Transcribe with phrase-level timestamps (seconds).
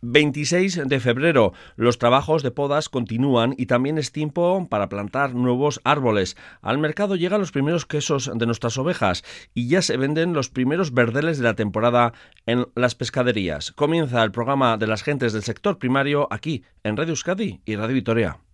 [0.00, 1.52] 26 de febrero.
[1.76, 6.36] Los trabajos de podas continúan y también es tiempo para plantar nuevos árboles.
[6.62, 9.24] Al mercado llegan los primeros quesos de nuestras ovejas
[9.54, 12.12] y ya se venden los primeros verdeles de la temporada
[12.46, 13.72] en las pescaderías.
[13.72, 17.94] Comienza el programa de las gentes del sector primario aquí en Radio Euskadi y Radio
[17.94, 18.47] Vitoria.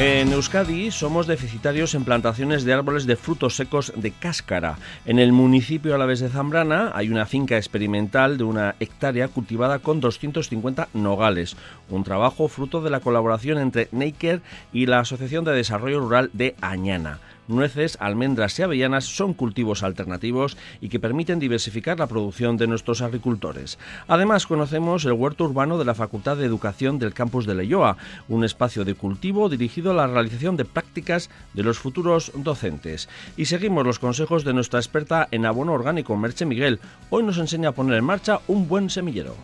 [0.00, 4.78] En Euskadi somos deficitarios en plantaciones de árboles de frutos secos de cáscara.
[5.04, 9.26] En el municipio a la vez de Zambrana hay una finca experimental de una hectárea
[9.26, 11.56] cultivada con 250 nogales,
[11.90, 14.40] un trabajo fruto de la colaboración entre Neiker
[14.72, 17.18] y la Asociación de Desarrollo Rural de Añana
[17.48, 23.02] nueces, almendras y avellanas son cultivos alternativos y que permiten diversificar la producción de nuestros
[23.02, 23.78] agricultores.
[24.06, 27.96] Además, conocemos el huerto urbano de la Facultad de Educación del campus de Leyoa,
[28.28, 33.08] un espacio de cultivo dirigido a la realización de prácticas de los futuros docentes.
[33.36, 36.80] Y seguimos los consejos de nuestra experta en abono orgánico, Merche Miguel.
[37.10, 39.34] Hoy nos enseña a poner en marcha un buen semillero.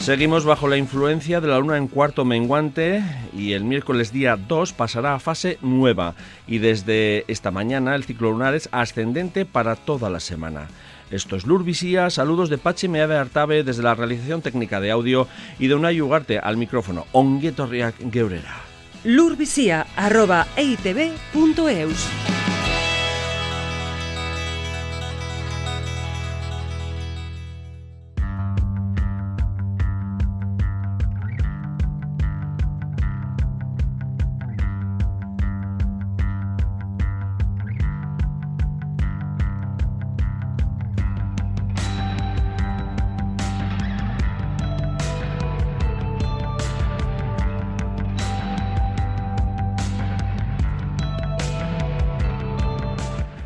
[0.00, 3.04] Seguimos bajo la influencia de la luna en cuarto menguante
[3.36, 6.14] y el miércoles día 2 pasará a fase nueva
[6.46, 10.68] y desde esta mañana el ciclo lunar es ascendente para toda la semana.
[11.10, 15.66] Esto es Lurvisía, saludos de Pachi Meave Artabe desde la realización técnica de audio y
[15.66, 17.06] de una Ugarte al micrófono.
[17.12, 18.56] Onguetorriak Geurera.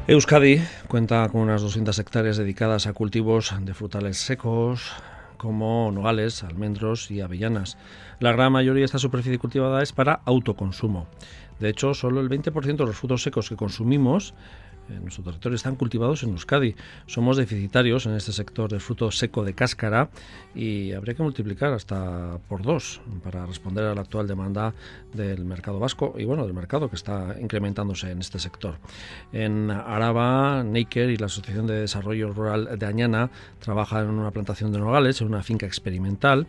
[0.06, 4.92] Euskadi cuenta con unas 200 hectáreas dedicadas a cultivos de frutales secos
[5.38, 7.78] como nogales, almendros y avellanas.
[8.20, 11.06] La gran mayoría de esta superficie cultivada es para autoconsumo.
[11.58, 14.34] De hecho, solo el 20% de los frutos secos que consumimos
[14.88, 16.74] en nuestro territorio están cultivados en Euskadi.
[17.06, 20.10] Somos deficitarios en este sector de fruto seco de cáscara
[20.54, 24.74] y habría que multiplicar hasta por dos para responder a la actual demanda
[25.12, 28.78] del mercado vasco y bueno, del mercado que está incrementándose en este sector.
[29.32, 33.30] En Araba, Neiker y la Asociación de Desarrollo Rural de Añana
[33.60, 36.46] trabajan en una plantación de nogales en una finca experimental,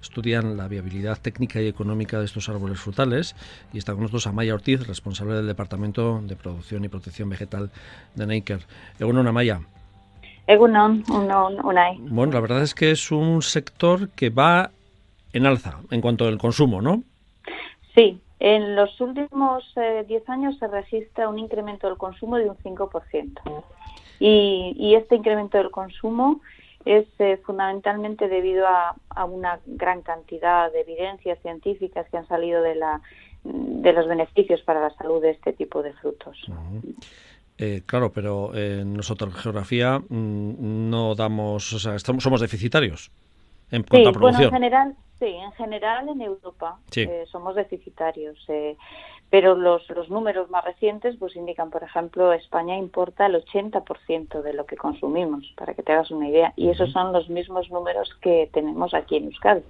[0.00, 3.34] estudian la viabilidad técnica y económica de estos árboles frutales
[3.72, 7.70] y está con nosotros Amaya Ortiz, responsable del Departamento de Producción y Protección Vegetal
[8.14, 8.60] de Neiker.
[8.98, 9.60] Egunon, Amaya.
[10.46, 11.98] Egunon, Unai.
[12.00, 14.70] Bueno, la verdad es que es un sector que va
[15.32, 17.02] en alza en cuanto al consumo, ¿no?
[17.94, 22.56] Sí, en los últimos 10 eh, años se registra un incremento del consumo de un
[22.56, 23.64] 5%.
[24.20, 26.40] Y, y este incremento del consumo
[26.84, 32.76] es eh, fundamentalmente debido a, una gran cantidad de evidencias científicas que han salido de,
[32.76, 33.02] la,
[33.44, 36.38] de los beneficios para la salud de este tipo de frutos.
[37.58, 43.10] Eh, claro, pero en nuestra geografía mm, no damos, o sea, estamos, somos deficitarios
[43.70, 44.50] en cuanto a producción.
[44.50, 48.38] Bueno, en general, sí, en general en Europa eh, somos deficitarios.
[48.48, 48.76] Eh,
[49.30, 54.54] pero los, los números más recientes pues indican, por ejemplo, España importa el 80% de
[54.54, 56.54] lo que consumimos, para que te hagas una idea.
[56.56, 59.62] Y esos son los mismos números que tenemos aquí en Euskadi.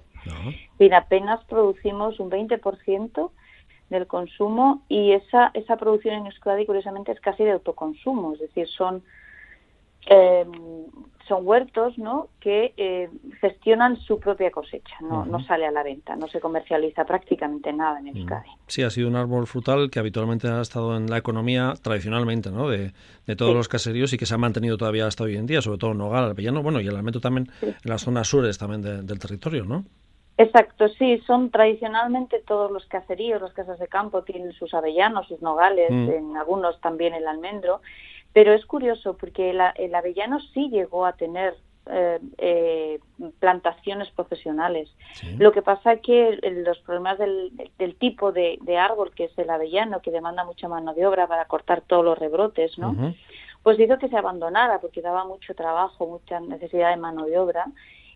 [0.77, 3.31] Y apenas producimos un 20%
[3.89, 8.67] del consumo y esa, esa producción en Euskadi curiosamente es casi de autoconsumo, es decir,
[8.67, 9.03] son
[10.09, 10.45] eh,
[11.29, 12.29] son huertos ¿no?
[12.41, 17.05] que eh, gestionan su propia cosecha, no, no sale a la venta, no se comercializa
[17.05, 18.49] prácticamente nada en Euskadi.
[18.67, 22.67] Sí, ha sido un árbol frutal que habitualmente ha estado en la economía tradicionalmente ¿no?
[22.67, 22.93] de,
[23.27, 25.77] de todos los caseríos y que se ha mantenido todavía hasta hoy en día, sobre
[25.77, 29.19] todo en Nogal, Alpellano, bueno, y el almento también en las zonas sures también del
[29.19, 29.85] territorio, ¿no?
[30.39, 35.41] Exacto, sí, son tradicionalmente todos los caseríos, las casas de campo tienen sus avellanos, sus
[35.41, 36.09] nogales, mm.
[36.11, 37.81] en algunos también el almendro,
[38.31, 41.57] pero es curioso porque el, avellano sí llegó a tener
[41.87, 42.99] eh, eh,
[43.39, 44.89] plantaciones profesionales.
[45.37, 47.51] Lo que pasa es que los problemas del,
[47.99, 51.81] tipo de, árbol que es el avellano, que demanda mucha mano de obra para cortar
[51.81, 53.13] todos los rebrotes, ¿no?
[53.61, 57.65] Pues hizo que se abandonara porque daba mucho trabajo, mucha necesidad de mano de obra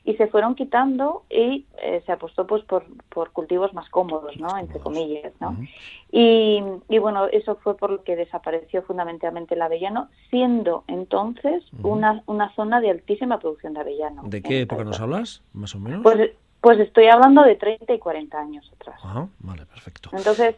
[0.05, 4.57] y se fueron quitando y eh, se apostó pues por, por cultivos más cómodos, ¿no?
[4.57, 5.55] Entre comillas, ¿no?
[6.11, 12.21] y, y, bueno, eso fue por lo que desapareció fundamentalmente el avellano, siendo entonces una,
[12.25, 14.23] una zona de altísima producción de avellano.
[14.25, 16.01] ¿De qué época nos hablas, más o menos?
[16.03, 18.99] Pues, pues estoy hablando de 30 y 40 años atrás.
[19.03, 20.09] Ajá, vale, perfecto.
[20.13, 20.55] Entonces,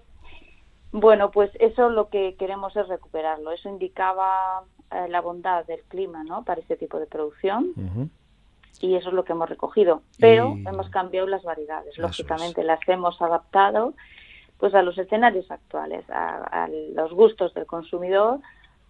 [0.92, 3.52] Bueno, pues eso lo que queremos es recuperarlo.
[3.52, 6.44] Eso indicaba eh, la bondad del clima, ¿no?
[6.46, 7.74] Para ese tipo de producción.
[8.82, 10.02] Y eso es lo que hemos recogido.
[10.20, 11.98] Pero hemos cambiado las variedades.
[11.98, 13.94] Lógicamente las hemos adaptado
[14.58, 18.40] pues a los escenarios actuales, a, los gustos del consumidor,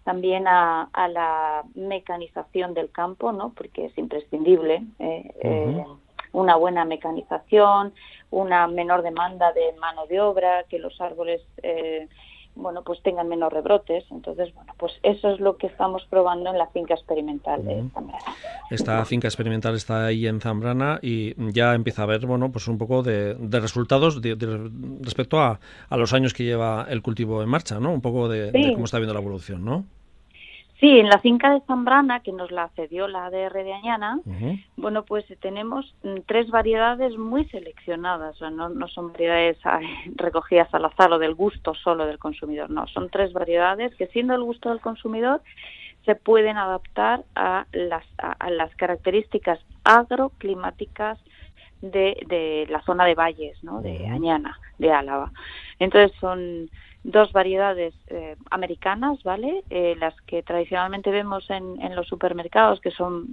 [0.04, 3.50] también a, la mecanización del campo, ¿no?
[3.50, 4.82] Porque es imprescindible.
[4.98, 5.84] Eh, eh,
[6.32, 7.94] una buena mecanización,
[8.30, 12.08] una menor demanda de mano de obra, que los árboles eh,
[12.56, 14.04] bueno, pues tengan menos rebrotes.
[14.10, 18.24] Entonces, bueno, pues eso es lo que estamos probando en la finca experimental de Zambrana.
[18.70, 22.78] Esta finca experimental está ahí en Zambrana y ya empieza a haber, bueno, pues un
[22.78, 24.20] poco de, resultados
[25.00, 27.92] respecto a, a, los años que lleva el cultivo en marcha, ¿no?
[27.92, 29.84] Un poco de, de cómo está viendo la evolución, ¿no?
[30.78, 34.20] Sí, en la finca de Zambrana, que nos la cedió la ADR de Añana,
[34.76, 39.56] bueno, pues tenemos mm, tres variedades muy seleccionadas, no, no son variedades
[40.16, 44.34] recogidas al azar o del gusto solo del consumidor, no, son tres variedades que siendo
[44.34, 45.40] el gusto del consumidor
[46.04, 51.18] se pueden adaptar a las, a, las características agroclimáticas
[51.80, 53.80] de, de, la zona de valles, ¿no?
[53.80, 55.32] de Añana, de Álava.
[55.78, 56.70] Entonces son
[57.04, 59.62] dos variedades eh, americanas, ¿vale?
[59.70, 63.28] Eh, las que tradicionalmente vemos en, en, los supermercados, que son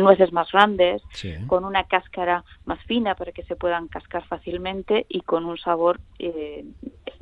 [0.00, 1.02] nueces más grandes,
[1.46, 6.00] con una cáscara más fina para que se puedan cascar fácilmente y con un sabor
[6.18, 6.64] eh,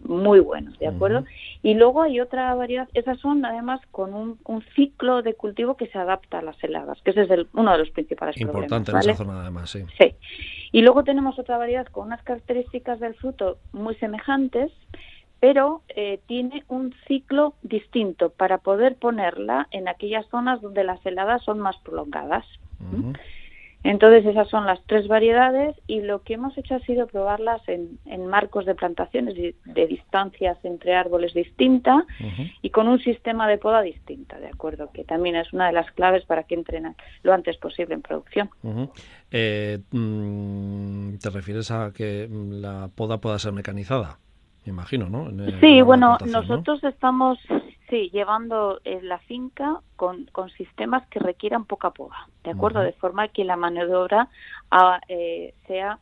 [0.05, 1.25] muy bueno, ¿de acuerdo?
[1.63, 5.89] Y luego hay otra variedad, esas son además con un, un, ciclo de cultivo que
[5.89, 9.07] se adapta a las heladas, que ese es el, uno de los principales Importante problemas.
[9.07, 9.85] en esa zona además, sí.
[9.99, 10.15] Sí.
[10.73, 14.71] Y luego tenemos otra variedad con unas características del fruto muy semejantes,
[15.41, 21.43] pero eh, tiene un ciclo distinto para poder ponerla en aquellas zonas donde las heladas
[21.45, 22.45] son más prolongadas.
[23.85, 28.27] Entonces esas son las tres variedades y lo que hemos hecho ha sido probarlas en,
[28.27, 32.05] marcos de plantaciones de, distancias entre árboles distinta
[32.61, 34.91] y con un sistema de poda distinta, ¿de acuerdo?
[34.93, 38.51] Que también es una de las claves para que entren lo antes posible en producción.
[39.31, 44.19] Eh, mm, ¿Te refieres a que la poda pueda ser mecanizada?
[44.67, 45.31] imagino, ¿no?
[45.61, 47.39] sí, bueno, nosotros estamos
[47.88, 52.81] sí, llevando eh, la finca con, con sistemas que requieran poca poda, ¿de acuerdo?
[52.81, 54.29] De forma que la mano de obra
[54.70, 55.99] ah, eh, sea,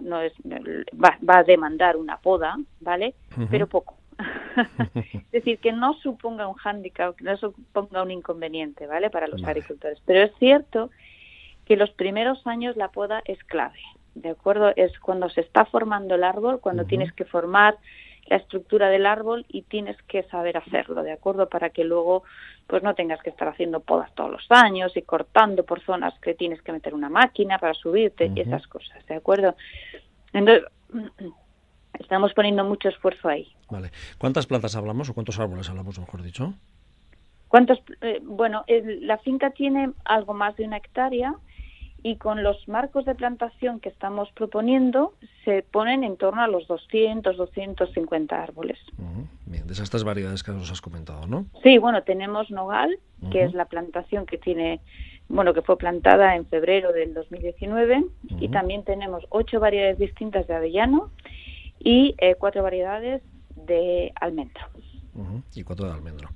[0.00, 3.14] no, es, va, va, a demandar una poda, ¿vale?
[3.50, 3.96] Pero poco.
[4.94, 9.10] es decir, que no suponga un hándicap, que no suponga un inconveniente, ¿vale?
[9.10, 10.00] Para los agricultores.
[10.06, 10.90] Pero es cierto
[11.66, 13.78] que los primeros años la poda es clave.
[14.16, 14.72] ¿de acuerdo?
[14.76, 17.76] Es cuando se está formando el árbol, cuando tienes que formar
[18.26, 21.48] la estructura del árbol y tienes que saber hacerlo, ¿de acuerdo?
[21.48, 22.24] Para que luego
[22.66, 26.34] pues no tengas que estar haciendo podas todos los años y cortando por zonas que
[26.34, 29.54] tienes que meter una máquina para subirte y esas cosas, ¿de acuerdo?
[30.32, 30.64] Entonces,
[32.00, 33.52] estamos poniendo mucho esfuerzo ahí.
[33.70, 33.90] Vale.
[34.18, 36.54] ¿Cuántas plantas hablamos o cuántos árboles hablamos, mejor dicho?
[37.48, 37.78] ¿Cuántos?
[38.00, 41.34] Eh, bueno, la finca tiene algo más de una hectárea
[42.02, 45.14] y con los marcos de plantación que estamos proponiendo
[45.44, 48.78] se ponen en torno a los 200, 250 árboles.
[49.46, 51.46] Bien, de esas tres variedades que nos has comentado, ¿no?
[51.62, 52.98] Sí, bueno, tenemos nogal,
[53.32, 54.80] que es la plantación que tiene,
[55.28, 58.04] bueno, que fue plantada en febrero del 2019,
[58.40, 61.10] y también tenemos ocho variedades distintas de avellano
[61.78, 63.22] y eh, cuatro variedades
[63.54, 64.12] de
[65.54, 66.28] Y cuatro de almendro.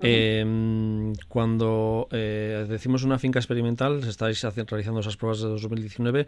[0.00, 6.26] Em, cuando eh, decimos una finca experimental, estáis realizando esas pruebas de 2019.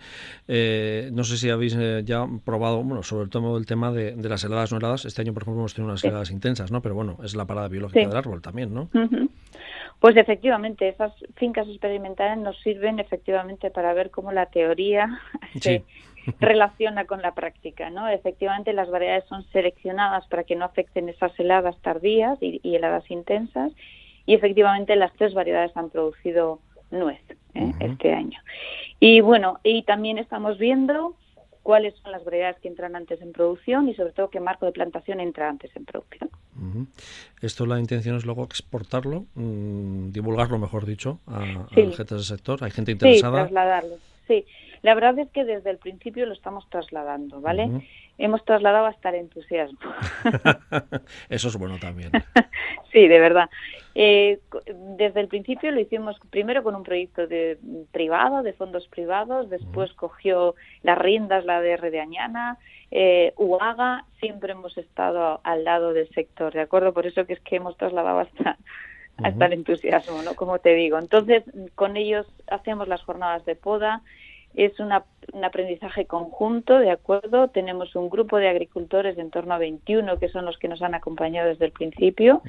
[0.48, 4.44] Eh, no sé si habéis eh, ya probado, bueno, sobre todo el tema de, las
[4.44, 5.04] heladas no heladas.
[5.04, 6.80] Este año, por ejemplo, hemos tenido unas heladas intensas, ¿no?
[6.82, 8.88] Pero bueno, es la parada biológica del árbol también, ¿no?
[10.00, 15.20] Pues efectivamente, esas fincas experimentales nos sirven efectivamente para ver cómo la teoría
[15.60, 15.84] se
[16.40, 18.08] relaciona con la práctica, ¿no?
[18.08, 23.72] Efectivamente, las variedades son seleccionadas para que no afecten esas heladas tardías y, heladas intensas,
[24.26, 26.60] y efectivamente las tres variedades han producido
[26.90, 27.20] nuez
[27.54, 27.72] ¿eh?
[27.80, 28.38] este año.
[28.98, 31.16] Y bueno, y también estamos viendo
[31.62, 34.72] cuáles son las variedades que entran antes en producción y sobre todo qué marco de
[34.72, 36.30] plantación entra antes en producción.
[37.40, 42.62] Esto la intención es luego exportarlo, mm, divulgarlo, mejor dicho, a, gente del sector.
[42.64, 43.38] Hay gente interesada.
[43.38, 43.96] Sí, trasladarlo.
[44.26, 44.44] Sí,
[44.82, 47.86] la verdad es que desde el principio lo estamos trasladando, ¿vale?
[48.16, 49.78] Hemos trasladado hasta el entusiasmo.
[51.28, 52.10] Eso es bueno también.
[52.92, 53.50] sí, de verdad.
[53.94, 54.40] Eh,
[54.96, 57.58] desde el principio lo hicimos primero con un proyecto de
[57.92, 62.58] privado, de fondos privados, después cogió las riendas la DR de Añana,
[62.90, 66.92] eh, UAGA, siempre hemos estado al lado del sector, ¿de acuerdo?
[66.94, 68.58] Por eso que es que hemos trasladado hasta
[69.22, 70.34] hasta el entusiasmo, ¿no?
[70.34, 70.98] Como te digo.
[70.98, 71.44] Entonces,
[71.74, 74.02] con ellos hacemos las jornadas de poda,
[74.54, 77.48] es una, un aprendizaje conjunto, ¿de acuerdo?
[77.48, 80.82] Tenemos un grupo de agricultores de en torno a 21 que son los que nos
[80.82, 82.42] han acompañado desde el principio.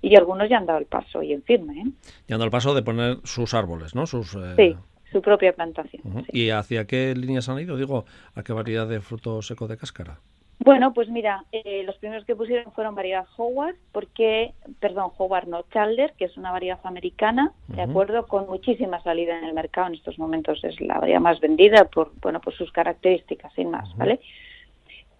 [0.00, 1.80] Y algunos ya han dado el paso y en firme.
[1.80, 1.84] ¿eh?
[2.28, 4.06] Ya han dado el paso de poner sus árboles, ¿no?
[4.06, 4.76] Sus, eh, Sí,
[5.10, 6.24] su propia plantación.
[6.32, 7.76] ¿Y hacia qué líneas han ido?
[7.76, 8.04] Digo,
[8.34, 10.20] ¿a qué variedad de fruto seco de cáscara?
[10.60, 15.62] Bueno, pues mira, eh, los primeros que pusieron fueron variedad Howard, porque, perdón, Howard no,
[15.72, 19.94] Chalder, que es una variedad americana, de acuerdo, con muchísima salida en el mercado en
[19.94, 24.20] estos momentos es la variedad más vendida por, bueno, por sus características, sin más, ¿vale?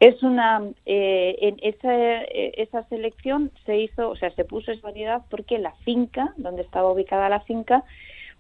[0.01, 1.93] Es una, eh, en esa,
[2.23, 6.63] eh, esa selección se hizo, o sea, se puso esa variedad porque la finca, donde
[6.63, 7.85] estaba ubicada la finca,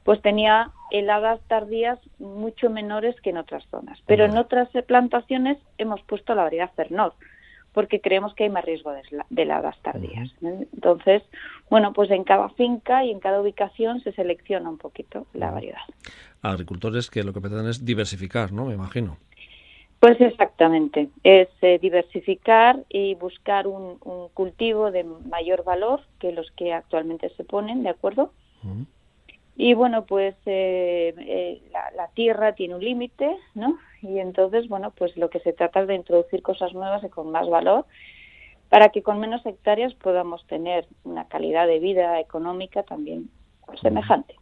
[0.08, 4.00] pues tenía heladas tardías mucho menores que en otras zonas.
[4.06, 7.12] Pero en otras plantaciones hemos puesto la variedad Fernor,
[7.74, 9.02] porque creemos que hay más riesgo de,
[9.36, 10.30] heladas tardías.
[10.40, 11.22] Entonces,
[11.68, 15.82] bueno, pues en cada finca y en cada ubicación se selecciona un poquito la variedad.
[16.40, 18.64] Agricultores que lo que pretenden es diversificar, ¿no?
[18.64, 19.18] Me imagino.
[20.00, 23.98] Pues exactamente, es eh, diversificar y buscar un,
[24.32, 28.32] cultivo de mayor valor que los que actualmente se ponen, ¿de acuerdo?
[29.60, 31.60] Y bueno, pues eh, eh,
[31.96, 33.76] la, tierra tiene un límite, ¿no?
[34.00, 37.32] Y entonces, bueno, pues lo que se trata es de introducir cosas nuevas y con
[37.32, 37.84] más valor
[38.68, 43.30] para que con menos hectáreas podamos tener una calidad de vida económica también
[43.82, 44.36] semejante.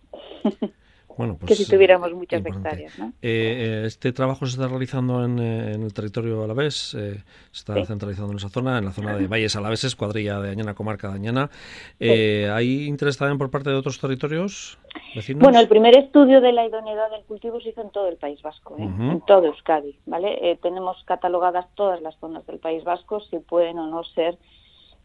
[1.16, 2.98] Bueno, pues, que si tuviéramos muchas hectáreas.
[2.98, 3.12] ¿no?
[3.22, 8.38] Eh, este trabajo se está realizando en, el territorio alavés, eh, se está centralizando en
[8.38, 11.50] esa zona, en la zona de Valles Alaveses, cuadrilla de Añana, comarca de Añana.
[11.98, 14.78] Eh, ¿Hay interés también por parte de otros territorios
[15.14, 15.42] vecinos?
[15.42, 18.42] Bueno, el primer estudio de la idoneidad del cultivo se hizo en todo el País
[18.42, 19.98] Vasco, en todo Euskadi.
[20.06, 20.58] ¿vale?
[20.62, 24.36] tenemos catalogadas todas las zonas del País Vasco, si pueden o no ser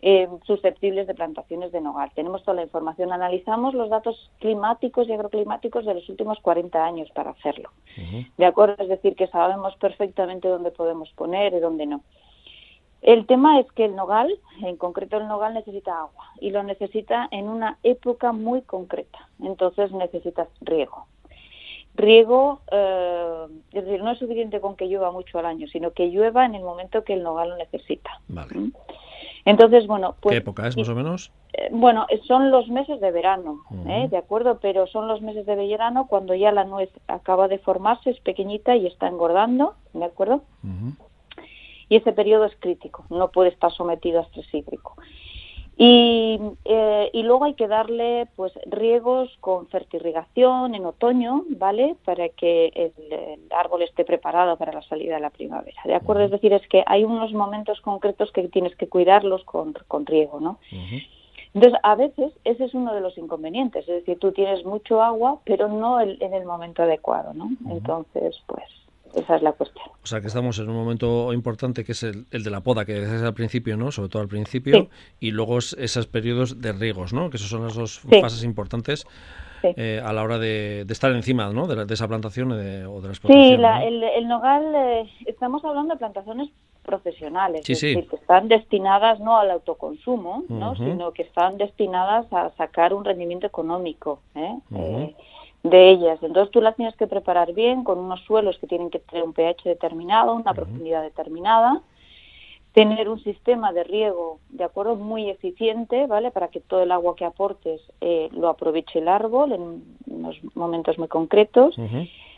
[0.03, 2.11] eh, susceptibles de plantaciones de nogal.
[2.15, 7.09] Tenemos toda la información, analizamos los datos climáticos y agroclimáticos de los últimos 40 años
[7.11, 7.69] para hacerlo.
[8.37, 8.75] ¿De acuerdo?
[8.79, 12.01] Es decir, que sabemos perfectamente dónde podemos poner y dónde no.
[13.01, 14.31] El tema es que el nogal,
[14.63, 19.27] en concreto el nogal necesita agua y lo necesita en una época muy concreta.
[19.41, 21.07] Entonces necesita riego.
[21.95, 26.07] Riego, eh, es decir, no es suficiente con que llueva mucho al año, sino que
[26.07, 28.21] llueva en el momento que el nogal lo necesita.
[28.27, 28.55] Vale.
[28.55, 28.73] ¿Mm?
[29.45, 30.33] Entonces, bueno, pues...
[30.33, 31.31] ¿Qué época es más o menos?
[31.53, 34.07] Eh, bueno, son los meses de verano, ¿eh?
[34.09, 34.59] ¿de acuerdo?
[34.61, 38.75] Pero son los meses de verano cuando ya la nuez acaba de formarse, es pequeñita
[38.75, 40.43] y está engordando, ¿de acuerdo?
[41.89, 44.95] Y ese periodo es crítico, no puede estar sometido a estrés hídrico.
[45.77, 51.95] Y, eh, y, luego hay que darle pues riegos con fertirrigación en otoño, ¿vale?
[52.05, 56.23] Para que el, árbol esté preparado para la salida de la primavera, ¿de acuerdo?
[56.23, 60.39] Es decir, es que hay unos momentos concretos que tienes que cuidarlos con, con riego,
[60.39, 60.59] ¿no?
[61.53, 65.39] Entonces, a veces ese es uno de los inconvenientes, es decir, tú tienes mucho agua,
[65.45, 67.49] pero no en el momento adecuado, ¿no?
[67.69, 68.63] Entonces, pues
[69.15, 69.85] esa es la cuestión.
[70.03, 73.01] O sea que estamos en un momento importante que es el, de la poda, que
[73.01, 73.91] es al principio, ¿no?
[73.91, 74.89] Sobre todo al principio,
[75.19, 77.29] y luego esos periodos de riegos, ¿no?
[77.29, 79.05] Que esas son las dos fases importantes.
[79.63, 81.67] Eh, a la hora de, estar encima ¿no?
[81.67, 83.59] de, esa plantación o de la explotación.
[83.59, 86.49] Sí, el, nogal, eh, estamos hablando de plantaciones
[86.81, 90.75] profesionales, es decir, que están destinadas no al autoconsumo, ¿no?
[90.75, 94.19] sino que están destinadas a sacar un rendimiento económico.
[94.33, 94.57] ¿eh?
[94.75, 95.15] eh
[95.63, 96.19] de ellas.
[96.21, 99.33] Entonces tú las tienes que preparar bien con unos suelos que tienen que tener un
[99.33, 101.81] pH determinado, una profundidad determinada,
[102.73, 106.31] tener un sistema de riego de acuerdo muy eficiente, ¿vale?
[106.31, 110.97] Para que todo el agua que aportes eh, lo aproveche el árbol en unos momentos
[110.97, 111.75] muy concretos.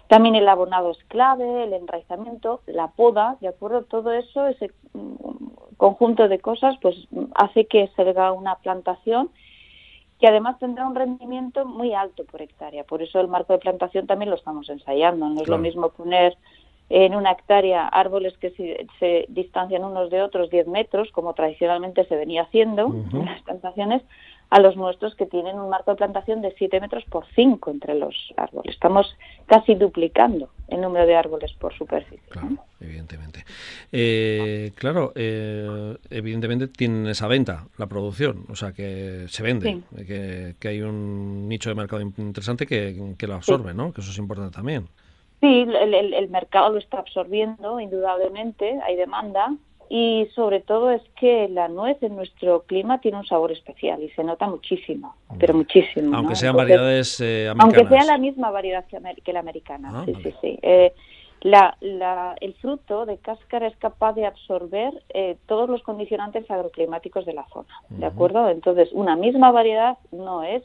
[0.07, 3.83] También el abonado es clave, el enraizamiento, la poda, ¿de acuerdo?
[3.83, 6.95] Todo eso, ese mm, conjunto de cosas, pues
[7.35, 9.29] hace que salga una plantación
[10.19, 12.83] que además tendrá un rendimiento muy alto por hectárea.
[12.83, 15.27] Por eso el marco de plantación también lo estamos ensayando.
[15.29, 16.37] No es lo mismo poner
[16.89, 18.51] en una hectárea árboles que
[18.99, 24.03] se, distancian unos de otros 10 metros, como tradicionalmente se venía haciendo en las plantaciones,
[24.49, 27.95] a los nuestros que tienen un marco de plantación de 7 metros por 5 entre
[27.95, 28.75] los árboles.
[28.75, 29.17] Estamos
[29.47, 32.21] casi duplicando el número de árboles por superficie.
[32.29, 33.45] Claro, evidentemente.
[33.91, 40.67] Eh, claro, eh, evidentemente tienen esa venta, la producción, o sea que se vende, que,
[40.67, 43.93] hay un nicho de mercado interesante que, lo absorbe, ¿no?
[43.93, 44.87] Que eso es importante también.
[45.41, 49.53] Sí, el, mercado lo está absorbiendo, indudablemente, hay demanda,
[49.95, 54.09] y sobre todo es que la nuez en nuestro clima tiene un sabor especial y
[54.09, 56.17] se nota muchísimo, pero muchísimo.
[56.17, 57.77] Aunque sean variedades eh, americanas.
[57.77, 60.95] Aunque sea la misma variedad que, la americana, ah, sí, sí, sí, eh,
[61.41, 67.23] la, la, el fruto de cáscara es capaz de absorber eh, todos los condicionantes agroclimáticos
[67.27, 68.49] de la zona, ¿de acuerdo?
[68.49, 70.63] Entonces, una misma variedad no es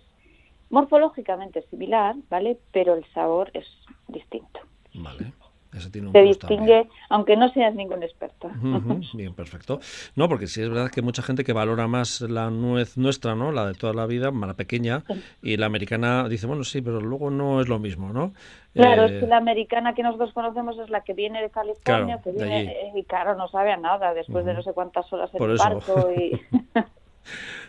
[0.71, 2.57] morfológicamente similar, ¿vale?
[2.73, 3.67] Pero el sabor es
[4.09, 4.61] distinto.
[4.95, 5.33] Vale
[5.77, 8.51] se distingue, aunque no seas ningún experto.
[9.15, 9.81] bien, perfecto.
[10.17, 13.53] No, porque sí es verdad que mucha gente que valora más la nuez nuestra, ¿no?
[13.53, 15.05] La de toda la vida, la pequeña,
[15.43, 18.33] y la americana dice, bueno, sí, pero luego no es lo mismo, ¿no?
[18.75, 22.21] Claro, es que eh, la americana que nosotros conocemos es la que viene de California,
[22.23, 25.43] que viene, y claro, no sabe a nada después de no sé cuántas horas en
[25.43, 26.41] el barco y...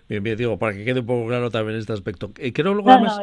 [0.09, 2.31] Bien, bien, digo, para que quede un poco claro también este aspecto.
[2.39, 3.19] Eh, creo luego además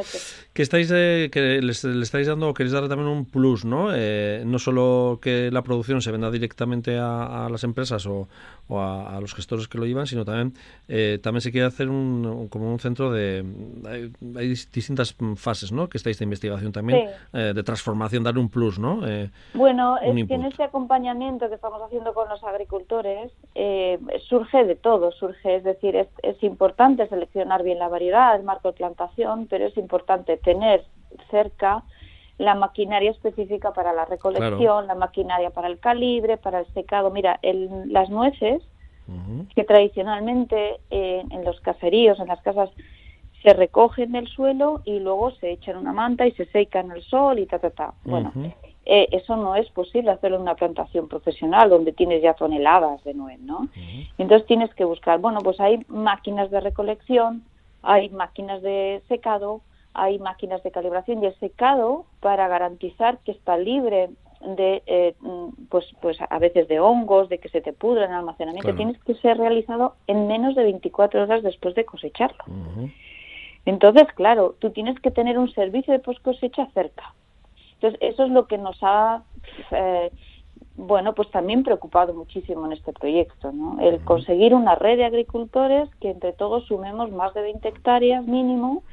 [0.53, 0.61] que...
[0.61, 3.89] estáis eh, que les, le estáis dando, queréis dar también un plus, ¿no?
[3.93, 8.29] Eh, no solo que la producción se venda directamente a, las empresas o,
[8.69, 10.53] a, los gestores que lo llevan, sino también
[11.21, 13.45] también se quiere hacer un, como un centro de
[13.85, 15.89] hay, distintas fases, ¿no?
[15.89, 19.01] Que estáis de investigación también, de transformación, dar un plus, ¿no?
[19.53, 23.31] bueno, es que en este acompañamiento que estamos haciendo con los agricultores
[24.27, 28.69] surge de todo, surge, es decir, es, es importante seleccionar bien la variedad, el marco
[28.69, 30.83] de plantación, pero es importante tener
[31.29, 31.83] cerca
[32.37, 37.09] la maquinaria específica para la recolección, la maquinaria para el calibre, para el secado.
[37.09, 38.61] Mira, las nueces,
[39.55, 42.69] que tradicionalmente eh, en los caseríos, en las casas,
[43.41, 47.03] se recogen del suelo y luego se echan una manta y se secan en el
[47.03, 47.93] sol y ta, ta, ta.
[48.03, 48.33] Bueno,
[48.85, 53.13] eh, eso no es posible hacerlo en una plantación profesional donde tienes ya toneladas de
[53.13, 53.67] nuez, ¿no?
[54.17, 57.43] Entonces tienes que buscar, bueno, pues hay máquinas de recolección,
[57.83, 59.61] hay máquinas de secado,
[59.97, 64.09] hay máquinas de calibración y el secado para garantizar que está libre
[64.41, 65.15] de eh,
[65.69, 68.97] pues pues a veces de hongos, de que se te pudra en el almacenamiento, tienes
[69.03, 72.43] que ser realizado en menos de 24 horas después de cosecharlo.
[73.65, 77.13] Entonces, claro, tú tienes que tener un servicio de post cosecha cerca.
[77.73, 79.23] Entonces, eso es lo que nos ha,
[79.71, 80.11] eh,
[80.77, 83.79] bueno, pues también preocupado muchísimo en este proyecto, ¿no?
[83.81, 88.83] El conseguir una red de agricultores que entre todos sumemos más de 20 hectáreas mínimo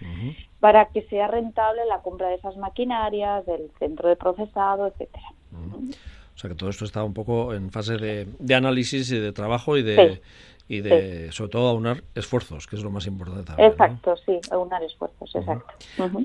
[0.61, 5.26] para que sea rentable la compra de esas maquinarias, del centro de procesado, etcétera.
[5.53, 9.33] O sea que todo esto está un poco en fase de, de análisis y de
[9.33, 10.23] trabajo y de,
[10.66, 13.71] y de sobre todo aunar esfuerzos, que es lo más importante también.
[13.71, 15.75] Exacto, sí, aunar esfuerzos, exacto.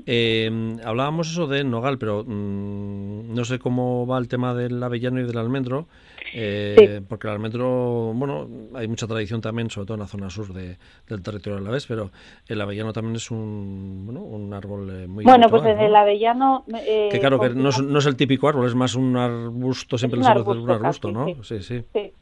[0.06, 5.20] Eh, hablábamos eso de Nogal, pero mm, no sé cómo va el tema del avellano
[5.20, 5.88] y del almendro,
[6.34, 10.54] eh, porque el almendro, bueno, hay mucha tradición también, sobre todo en la zona sur
[10.54, 12.12] de, del territorio de la vez, pero
[12.48, 16.64] el avellano también es un, bueno, un árbol eh, muy Bueno, pues el avellano...
[16.66, 20.64] que claro, que no es, el típico árbol, es más un arbusto, siempre se arbusto,
[20.64, 21.26] un arbusto, ¿no?
[21.44, 21.62] sí.
[21.62, 21.84] sí.
[21.94, 22.14] sí.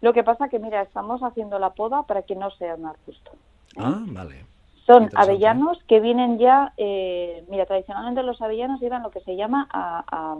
[0.00, 3.32] Lo que pasa que, mira, estamos haciendo la poda para que no sea un arbusto.
[3.32, 3.78] ¿eh?
[3.78, 4.44] Ah, vale.
[4.86, 9.68] Son avellanos que vienen ya, eh, mira, tradicionalmente los avellanos llevan lo que se llama,
[9.70, 10.36] a,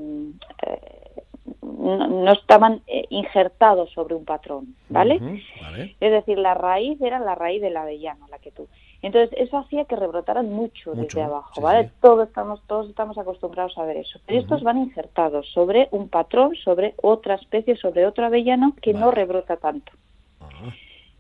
[0.67, 1.23] eh,
[1.63, 5.21] no, estaban injertados sobre un patrón, ¿vale?
[5.63, 5.97] ¿vale?
[6.01, 8.67] Es decir, la raíz era la raíz del avellano, la que tú.
[9.03, 11.91] Entonces, eso hacía que rebrotaran mucho, desde abajo, ¿vale?
[12.03, 14.21] Todos estamos, todos estamos acostumbrados a ver eso.
[14.27, 19.11] Pero estos van insertados sobre un patrón, sobre otra especie, sobre otro avellano que no
[19.11, 19.93] rebrota tanto.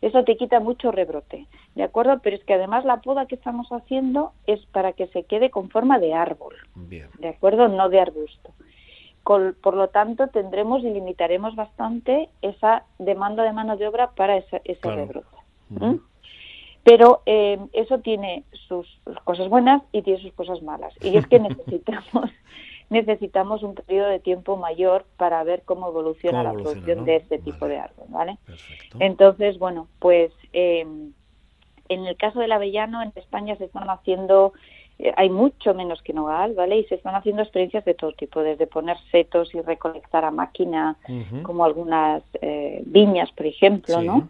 [0.03, 2.21] Eso te quita mucho rebrote, ¿de acuerdo?
[2.23, 5.69] Pero es que además la poda que estamos haciendo es para que se quede con
[5.69, 7.69] forma de árbol, ¿de acuerdo?
[7.69, 8.51] No de arbusto.
[9.23, 14.63] por lo tanto, tendremos y limitaremos bastante esa demanda de mano de obra para ese,
[14.83, 15.27] rebrote.
[16.91, 18.85] Pero eh, eso tiene sus
[19.23, 20.93] cosas buenas y tiene sus cosas malas.
[21.01, 22.31] Y es que necesitamos
[22.89, 27.69] necesitamos un periodo de tiempo mayor para ver cómo evoluciona la producción de este tipo
[27.69, 28.39] de árbol, ¿vale?
[28.99, 30.85] Entonces, bueno, pues eh,
[31.89, 34.53] en el caso del avellano en España se están haciendo
[34.99, 36.79] eh, hay mucho menos que nogal, ¿vale?
[36.79, 40.97] Y se están haciendo experiencias de todo tipo, desde poner setos y recolectar a máquina,
[41.45, 42.25] como algunas
[42.87, 44.29] viñas, por ejemplo, ¿no?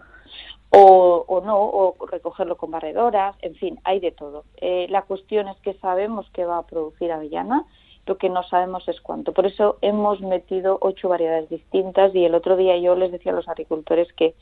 [0.71, 4.45] O, o, no, o recogerlo con barredoras, en fin, hay de todo.
[4.57, 7.67] Eh, la cuestión es que sabemos que va a producir avellana,
[8.07, 9.33] lo que no sabemos es cuánto.
[9.33, 13.37] Por eso hemos metido ocho variedades distintas y el otro día yo les decía a
[13.37, 14.35] los agricultores que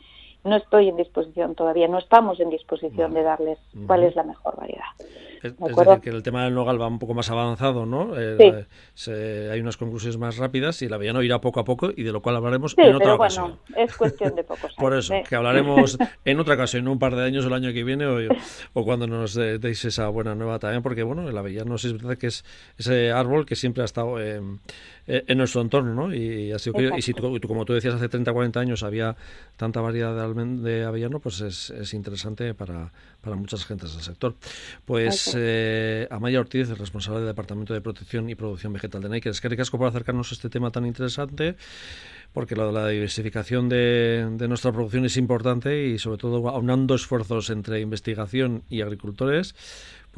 [0.44, 4.56] no estoy en disposición todavía, no estamos en disposición de darles cuál es la mejor
[4.56, 4.84] variedad.
[5.42, 8.12] Es, decir, que el tema del nogal va un poco más avanzado, ¿no?
[8.18, 8.66] Eh,
[9.52, 12.20] hay unas conclusiones más rápidas y el avellano irá poco a poco y de lo
[12.20, 13.58] cual hablaremos en otra pero ocasión.
[13.68, 14.76] Bueno, es cuestión de pocos años.
[14.76, 17.84] Por eso, que hablaremos en otra ocasión, en un par de años, el año que
[17.84, 18.06] viene
[18.72, 22.28] o, cuando nos deis esa buena nueva también, porque bueno, el avellano es verdad que
[22.28, 22.44] es
[22.76, 24.18] ese árbol que siempre ha estado
[25.08, 26.14] en nuestro entorno, ¿no?
[26.14, 29.16] Y, así y si tú, como tú decías, hace 30 40 años había
[29.56, 32.92] tanta variedad de, de avellano, pues es, es interesante para,
[33.22, 34.36] para muchas gentes del sector.
[34.84, 39.30] Pues eh, Amaya Ortiz, responsable del Departamento de Protección y Producción Vegetal de Nike.
[39.30, 41.56] Es que ricasco por acercarnos a este tema tan interesante.
[42.34, 47.48] porque la, la diversificación de, de, nuestra producción es importante y sobre todo aunando esfuerzos
[47.48, 49.54] entre investigación y agricultores,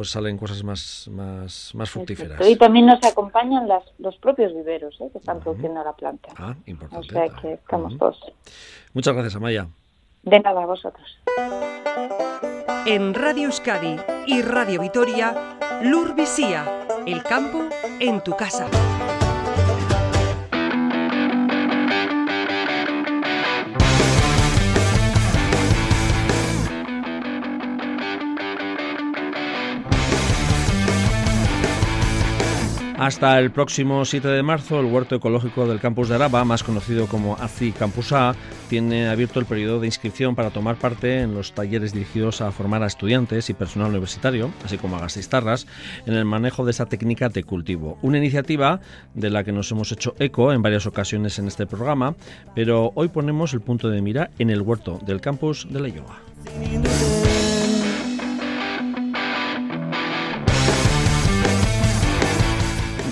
[0.01, 2.41] pues salen cosas más, más, más fructíferas.
[2.49, 5.11] Y también nos acompañan las, los propios viveros ¿eh?
[5.13, 6.31] que están produciendo la planta.
[6.39, 7.07] Ah, importante.
[7.07, 8.19] O sea que estamos todos.
[8.95, 9.69] Muchas gracias, Amaya.
[10.23, 11.19] De nada, a vosotros.
[12.87, 16.65] En Radio Euskadi y Radio Vitoria, Lur Visía,
[17.05, 18.71] el campo en tu casa.
[33.01, 37.07] Hasta el próximo 7 de marzo, el huerto ecológico del campus de Araba, más conocido
[37.07, 38.35] como ACI Campus A,
[38.69, 42.83] tiene abierto el periodo de inscripción para tomar parte en los talleres dirigidos a formar
[42.83, 45.67] a estudiantes y personal universitario, así como a gasistarras,
[46.05, 47.97] en el manejo de esa técnica de cultivo.
[48.03, 48.81] Una iniciativa
[49.15, 52.17] de la que nos hemos hecho eco en varias ocasiones en este programa,
[52.55, 57.20] pero hoy ponemos el punto de mira en el huerto del campus de la Yoga.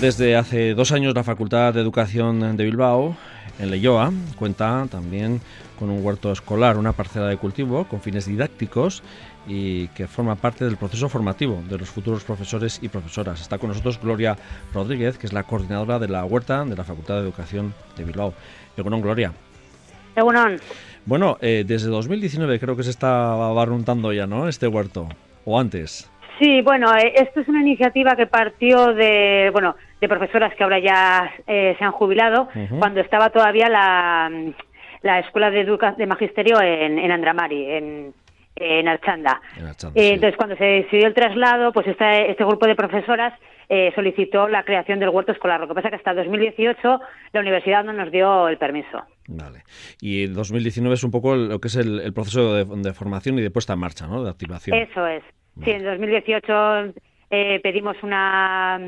[0.01, 3.17] Desde hace dos años la Facultad de Educación de Bilbao,
[3.59, 5.41] en Leyoa, cuenta también
[5.77, 9.03] con un huerto escolar, una parcela de cultivo con fines didácticos
[9.45, 13.41] y que forma parte del proceso formativo de los futuros profesores y profesoras.
[13.41, 14.37] Está con nosotros Gloria
[14.73, 18.33] Rodríguez, que es la coordinadora de la huerta de la Facultad de Educación de Bilbao.
[18.77, 19.33] Egunon, Gloria.
[20.15, 20.61] Egunon.
[21.05, 24.47] Bueno, eh, desde 2019 creo que se está barruntando ya, ¿no?
[24.47, 25.09] Este huerto,
[25.43, 26.09] o antes.
[26.39, 30.79] Sí, bueno, eh, esto es una iniciativa que partió de, bueno, de profesoras que ahora
[30.79, 32.79] ya eh, se han jubilado, uh -huh.
[32.79, 34.31] cuando estaba todavía la,
[35.01, 38.13] la Escuela de, Educa de Magisterio en, en Andramari, en,
[38.55, 39.41] en Archanda.
[39.57, 40.13] En Archanda eh, sí.
[40.13, 43.33] Entonces, cuando se decidió el traslado, pues este, este grupo de profesoras
[43.71, 45.59] eh, solicitó la creación del huerto escolar.
[45.59, 46.99] Lo que pasa es que hasta 2018
[47.33, 49.03] la universidad no nos dio el permiso.
[49.27, 49.63] Vale.
[50.01, 53.41] Y 2019 es un poco lo que es el, el proceso de, de, formación y
[53.43, 54.23] de puesta en marcha, ¿no?
[54.23, 54.75] De activación.
[54.75, 55.23] Eso es.
[55.55, 55.65] Vale.
[55.65, 56.93] Sí, en 2018
[57.29, 58.79] eh, pedimos una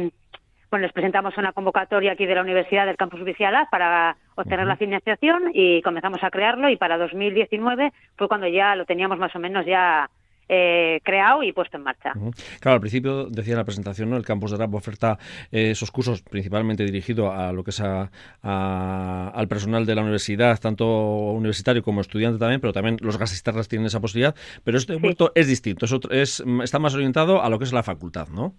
[0.71, 4.63] bueno, les presentamos una convocatoria aquí de la Universidad del Campus Viciala para obtener uh
[4.63, 4.67] -huh.
[4.69, 9.35] la financiación y comenzamos a crearlo y para 2019 fue cuando ya lo teníamos más
[9.35, 10.09] o menos ya
[10.47, 12.13] eh, creado y puesto en marcha.
[12.15, 12.59] Uh -huh.
[12.61, 14.15] Claro, al principio decía la presentación, ¿no?
[14.15, 15.17] el campus de RAP oferta
[15.51, 18.09] eh, esos cursos principalmente dirigidos a lo que es a,
[18.41, 20.85] a, al personal de la universidad, tanto
[21.33, 25.15] universitario como estudiante también, pero también los gasistas tienen esa posibilidad, pero este sí.
[25.35, 28.53] es distinto, es, otro, es está más orientado a lo que es la facultad, ¿no?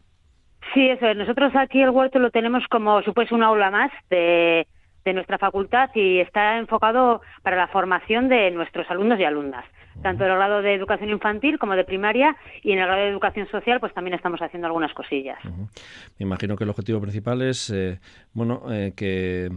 [0.75, 1.17] Sí, eso es.
[1.17, 4.67] Nosotros aquí el huerto lo tenemos como supone un aula más de,
[5.05, 9.65] nuestra facultad y está enfocado para la formación de nuestros alumnos y alumnas,
[10.01, 13.09] tanto en el grado de educación infantil como de primaria y en el grado de
[13.09, 15.39] educación social pues también estamos haciendo algunas cosillas.
[15.45, 17.99] Me imagino que el objetivo principal es, eh,
[18.33, 19.51] bueno, eh, que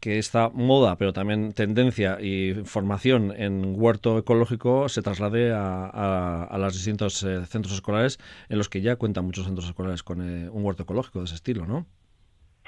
[0.00, 6.44] que esta moda, pero también tendencia y formación en huerto ecológico se traslade a, a,
[6.44, 10.20] a los distintos eh, centros escolares en los que ya cuentan muchos centros escolares con
[10.20, 11.86] eh, un huerto ecológico de ese estilo, ¿no?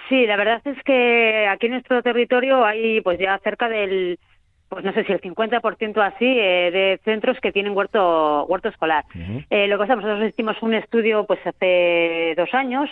[0.09, 4.19] Sí, la verdad es que aquí en nuestro territorio hay pues ya cerca del
[4.69, 9.05] pues no sé si el 50% así eh, de centros que tienen huerto huerto escolar.
[9.15, 9.47] Uh -huh.
[9.51, 12.91] eh, lo que pasa, nosotros hicimos un estudio pues hace dos años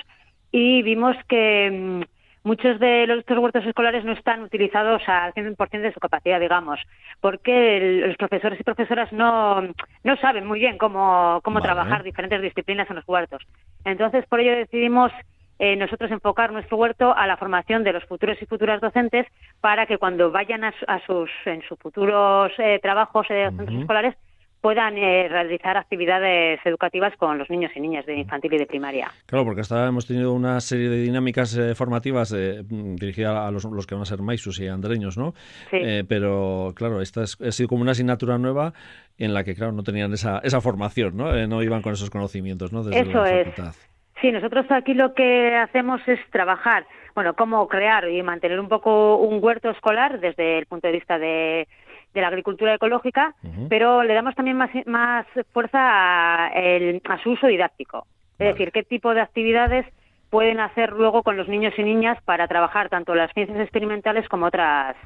[0.53, 2.16] y vimos que mm,
[2.47, 6.81] muchos de los, estos huertos escolares no están utilizados al 100% de su capacidad, digamos,
[7.21, 9.61] porque el, los profesores y profesoras no,
[10.05, 11.67] no saben muy bien cómo, cómo vale.
[11.67, 13.43] trabajar diferentes disciplinas en los huertos.
[13.85, 15.13] Entonces, por ello decidimos
[15.59, 19.27] eh, nosotros enfocar nuestro huerto a la formación de los futuros y futuras docentes
[19.61, 23.57] para que cuando vayan a, a sus en sus futuros eh, trabajos eh, uh -huh.
[23.57, 24.15] centros escolares
[24.61, 29.11] puedan eh, realizar actividades educativas con los niños y niñas de infantil y de primaria.
[29.27, 33.51] Claro, porque hasta ahora hemos tenido una serie de dinámicas eh, formativas eh, dirigidas a
[33.51, 35.35] los, los, que van a ser maisus y andreños, ¿no?
[35.71, 35.79] Sí.
[35.81, 38.73] Eh, pero claro, esta es, ha sido como una asignatura nueva
[39.19, 41.35] en la que, claro, no tenían esa, esa formación, ¿no?
[41.35, 42.83] Eh, no iban con esos conocimientos, ¿no?
[42.83, 43.69] Desde Eso la facultad.
[43.69, 43.89] es.
[44.21, 49.17] Sí, nosotros aquí lo que hacemos es trabajar, bueno, cómo crear y mantener un poco
[49.17, 51.69] un huerto escolar desde el punto de vista de
[52.17, 53.69] de la agricultura ecológica, uh -huh.
[53.69, 58.07] pero le damos también más, más fuerza a, el, a su uso didáctico.
[58.39, 59.87] Es decir, qué tipo de actividades
[60.31, 64.47] pueden hacer luego con los niños y niñas para trabajar tanto las ciencias experimentales como
[64.47, 64.97] otras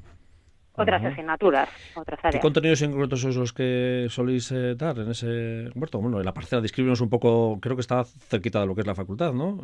[0.75, 2.37] otras asignaturas, otras áreas.
[2.37, 6.01] ¿Qué contenidos en concreto sois los que soléis eh, dar en ese huerto?
[6.01, 8.87] Bueno, en la parcela, descríbenos un poco, creo que está cerquita de lo que es
[8.87, 9.59] la facultad, ¿no?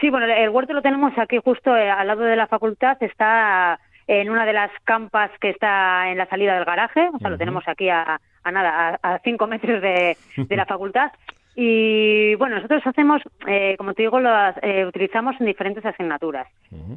[0.00, 3.78] Sí, bueno, el huerto lo tenemos aquí justo eh, al lado de la facultad, está
[4.20, 7.28] en una de las campas que está en la salida del garaje, o sea, uh
[7.28, 7.30] -huh.
[7.30, 11.10] lo tenemos aquí a, a nada, a, a, cinco metros de, de la facultad.
[11.54, 16.46] Y bueno, nosotros hacemos, eh, como te digo, las eh, utilizamos en diferentes asignaturas.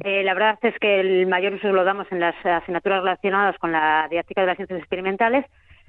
[0.02, 3.72] Eh, la verdad es que el mayor uso lo damos en las asignaturas relacionadas con
[3.72, 5.44] la didáctica de las ciencias experimentales,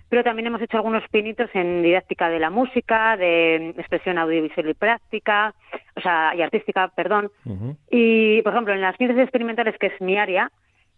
[0.10, 4.74] pero también hemos hecho algunos pinitos en didáctica de la música, de expresión audiovisual y
[4.74, 5.54] práctica,
[5.96, 7.30] o sea, y artística, perdón.
[7.90, 10.50] Y, por ejemplo, en las ciencias experimentales, que es mi área,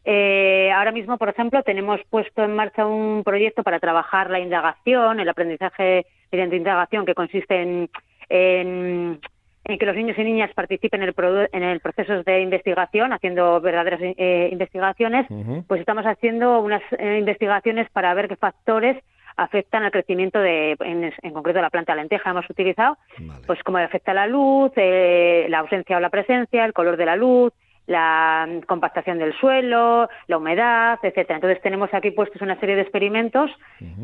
[0.05, 5.29] ahora mismo, por ejemplo, tenemos puesto en marcha un proyecto para trabajar la indagación, el
[5.29, 7.89] aprendizaje mediante indagación que consiste en,
[8.29, 9.19] en,
[9.65, 13.99] que los niños y niñas participen en el, en el proceso de investigación, haciendo verdaderas
[14.01, 15.27] eh, investigaciones,
[15.67, 18.97] pues estamos haciendo unas eh, investigaciones para ver qué factores
[19.37, 22.31] afectan al crecimiento de, en, concreto, de la planta lenteja.
[22.31, 22.97] Hemos utilizado,
[23.45, 27.15] pues cómo afecta la luz, eh, la ausencia o la presencia, el color de la
[27.15, 27.53] luz,
[27.89, 31.37] la compactación del suelo, la humedad, etcétera.
[31.37, 33.49] Entonces tenemos aquí puestos una serie de experimentos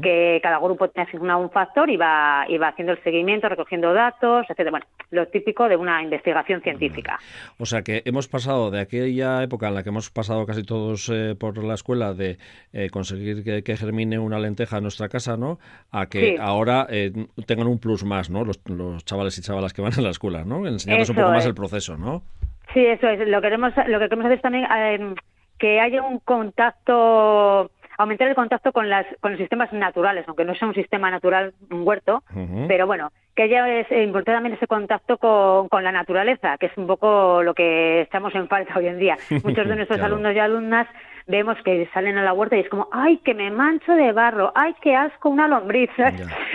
[0.02, 3.94] que cada grupo tiene asignado un factor y va, y va haciendo el seguimiento, recogiendo
[3.94, 4.72] datos, etcétera.
[4.72, 7.20] Bueno, lo típico de una investigación científica.
[7.60, 11.08] O sea que hemos pasado de aquella época en la que hemos pasado casi todos
[11.14, 12.40] eh, por la escuela de
[12.74, 15.60] eh, conseguir que, germine una lenteja en nuestra casa, ¿no?
[15.92, 17.12] A que ahora eh,
[17.46, 18.44] tengan un plus más, ¿no?
[18.46, 18.60] Los,
[19.06, 20.66] chavales y chavalas que van a la escuela, ¿no?
[20.66, 22.24] Enseñarnos un poco más el proceso, ¿no?
[22.74, 23.28] Sí, eso es.
[23.28, 25.16] Lo que queremos, lo que queremos hacer es también eh,
[25.58, 30.56] que haya un contacto, aumentar el contacto con, las, con los sistemas naturales, aunque no
[30.56, 32.24] sea un sistema natural, un huerto,
[32.68, 36.78] pero bueno, que haya es importante también ese contacto con, con, la naturaleza, que es
[36.78, 39.18] un poco lo que estamos en falta hoy en día.
[39.44, 40.88] Muchos de nuestros alumnos y alumnas
[41.28, 44.52] vemos que salen a la huerta y es como, ay, que me mancho de barro,
[44.56, 45.90] ay, qué asco una lombriz.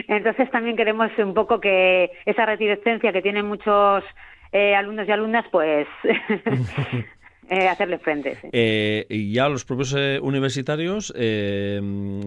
[0.08, 4.04] Entonces también queremos un poco que esa reticencia que tienen muchos
[4.52, 5.86] eh, alumnos y alumnas, pues
[7.48, 8.36] eh, hacerle frente.
[8.52, 11.80] Eh, y ya los propios universitarios se,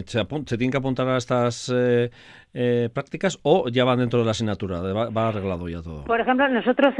[0.05, 1.73] se, tienen que apuntar a estas
[2.93, 6.05] prácticas o ya van dentro de la asignatura, va, arreglado ya todo.
[6.05, 6.93] Por ejemplo, nosotros,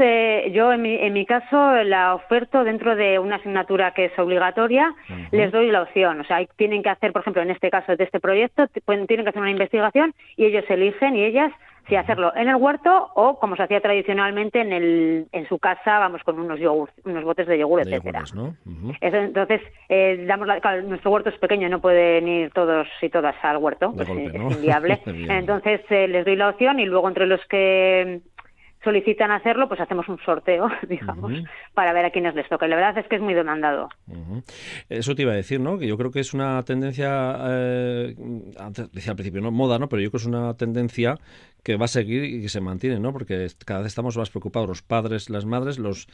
[0.52, 4.94] yo en mi, en mi caso la oferto dentro de una asignatura que es obligatoria,
[5.30, 8.04] les doy la opción, o sea, tienen que hacer, por ejemplo, en este caso de
[8.04, 8.66] este proyecto,
[9.06, 11.52] tienen que hacer una investigación y ellos eligen y ellas
[11.88, 15.98] si hacerlo en el huerto o como se hacía tradicionalmente en el en su casa
[15.98, 18.24] vamos con unos yogur, unos botes de yogur etcétera.
[19.00, 20.48] entonces eh, damos
[20.84, 25.00] nuestro huerto es pequeño no pueden ir todos y todas al huerto pues, es inviable.
[25.06, 28.20] Entonces eh, les doy la opción y luego entre los que
[28.84, 31.32] solicitan hacerlo, pues hacemos un sorteo, digamos,
[31.72, 32.66] para ver a quiénes les toca.
[32.66, 33.88] Y la verdad es que es muy demandado.
[34.88, 35.78] Eso te iba a decir, ¿no?
[35.78, 38.14] Que yo creo que es una tendencia, eh,
[38.58, 39.88] antes decía al principio, no moda, ¿no?
[39.88, 41.16] Pero yo creo que es una tendencia
[41.64, 43.12] que va a seguir y que se mantiene, ¿no?
[43.12, 46.06] Porque cada vez estamos más preocupados los padres, las madres, los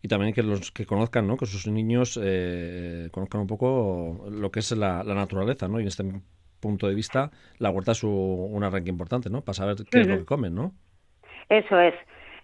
[0.00, 1.36] y también que los que conozcan, ¿no?
[1.36, 5.80] Que sus niños eh, conozcan un poco lo que es la, naturaleza, ¿no?
[5.80, 6.04] Y en este
[6.60, 9.42] punto de vista, la huerta es un arranque importante, ¿no?
[9.42, 10.72] Para saber qué es lo que comen, ¿no?
[11.48, 11.94] Eso es.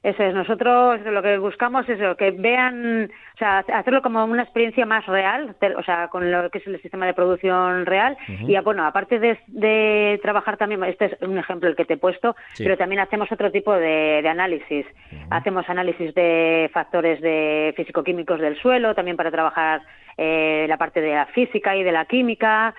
[0.03, 4.87] Eso es, nosotros lo que buscamos es que vean, o sea, hacerlo como una experiencia
[4.87, 8.17] más real, o sea, con lo que es el sistema de producción real.
[8.47, 12.37] Y bueno, aparte de, trabajar también, este es un ejemplo el que te he puesto,
[12.57, 14.87] pero también hacemos otro tipo de, análisis.
[15.31, 19.83] Hacemos análisis de factores de físico-químicos del suelo, también para trabajar
[20.17, 22.75] eh, la parte de la física y de la química.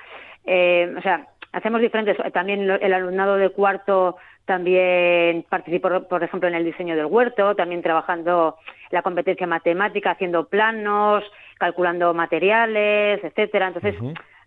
[0.46, 4.18] Eh, o sea, hacemos diferentes, también el alumnado de cuarto
[4.50, 8.58] también participo, por ejemplo, en el diseño del huerto, también trabajando
[8.90, 11.24] la competencia matemática, haciendo planos,
[11.60, 13.68] calculando materiales, etcétera.
[13.68, 13.94] Entonces,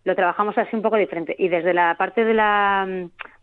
[0.02, 1.36] lo trabajamos así un poco diferente.
[1.38, 2.84] Y desde la parte de la,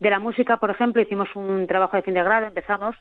[0.01, 2.93] de la música, por ejemplo, hicimos un trabajo de fin de grado, empezamos,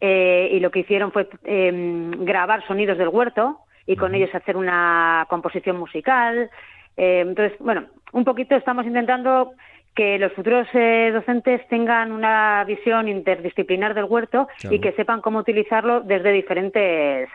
[0.00, 4.56] eh, y lo que hicieron fue em, grabar sonidos del huerto y con ellos hacer
[4.56, 6.50] una composición musical.
[6.96, 9.52] Eh, entonces, bueno, un poquito estamos intentando
[9.98, 15.40] que los futuros eh, docentes tengan una visión interdisciplinar del huerto y que sepan cómo
[15.40, 17.28] utilizarlo desde diferentes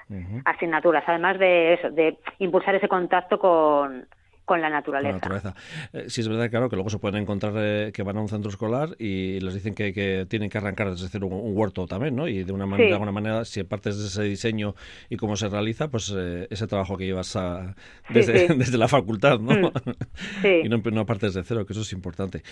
[0.46, 4.08] asignaturas, además de eso, de impulsar ese contacto con,
[4.46, 5.56] con la naturaleza.
[5.94, 8.28] Eh, sí, es verdad, claro, que luego se pueden encontrar eh, que van a un
[8.28, 12.16] centro escolar y les dicen que, que tienen que arrancar desde cero un, huerto también,
[12.16, 12.28] ¿no?
[12.28, 14.76] Y de una manera, de alguna manera, si partes de ese diseño
[15.10, 17.76] y cómo se realiza, pues eh, ese trabajo que llevas a,
[18.10, 19.70] desde, desde, la facultad, ¿no?
[19.70, 20.46] Mm.
[20.66, 22.44] y no, no, partes de cero, que eso es importante.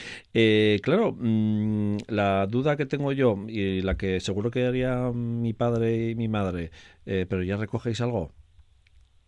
[0.81, 6.11] claro, mm, la duda que tengo yo y la que seguro que haría mi padre
[6.11, 6.71] y mi madre,
[7.03, 8.31] pero ya recogéis algo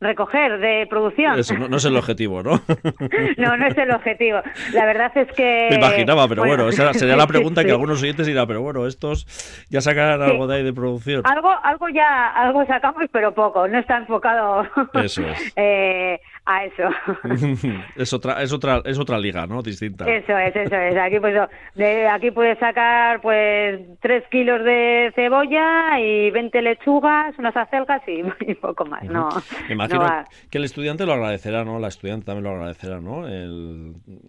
[0.03, 1.39] recoger de producción.
[1.39, 2.61] Eso no, es el objetivo, ¿no?
[3.37, 4.39] no, no es el objetivo.
[4.73, 5.67] La verdad es que...
[5.69, 9.25] Me imaginaba, pero bueno, esa sería la pregunta que algunos oyentes dirán, pero bueno, estos
[9.69, 11.21] ya sacan algo de ahí de producción.
[11.25, 14.63] Algo, algo ya, algo sacamos, pero poco, no está enfocado
[14.93, 15.53] Eso es.
[15.55, 16.89] eh, a eso.
[17.95, 19.61] es otra, es otra, es otra liga, ¿no?
[19.61, 20.05] Distinta.
[20.05, 20.97] Eso es, eso es.
[20.97, 21.35] Aquí pues
[21.75, 28.53] de aquí puedes sacar pues tres kilos de cebolla y 20 lechugas, unas acelgas y,
[28.55, 29.03] poco más.
[29.05, 29.29] No.
[29.67, 30.05] Me imagino
[30.49, 31.79] que el estudiante lo agradecerá, ¿no?
[31.79, 33.23] La estudiante también lo agradecerá, ¿no?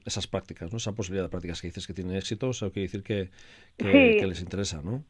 [0.05, 0.77] esas prácticas, ¿no?
[0.77, 3.31] Esa posibilidad de prácticas que dices que tiene éxito, eso quiere decir que,
[3.77, 5.03] que les interesa, ¿no?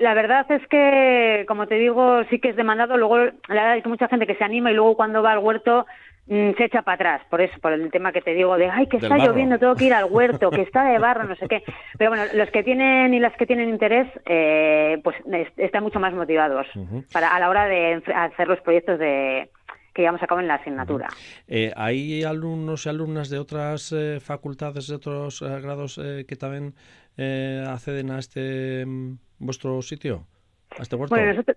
[0.00, 2.96] la verdad es que, como te digo, sí que es demandado.
[2.96, 5.38] Luego, la verdad es que mucha gente que se anima y luego cuando va al
[5.38, 5.86] huerto
[6.26, 8.96] se echa para atrás, por eso, por el tema que te digo de, ay, que
[8.96, 11.62] está lloviendo, tengo que ir al huerto, que está de barro, no sé qué.
[11.98, 15.16] Pero bueno, los que tienen y las que tienen interés, eh, pues
[15.56, 16.66] están mucho más motivados
[17.12, 19.50] para a la hora de hacer los proyectos de
[19.92, 21.08] que llevamos a cabo en la asignatura.
[21.46, 26.74] Eh, ¿Hay alumnos y alumnas de otras eh, facultades, de otros grados que también
[27.16, 30.26] acceden a este mm, vuestro sitio?
[30.78, 31.14] ¿A este huerto?
[31.14, 31.56] Bueno, nosotros,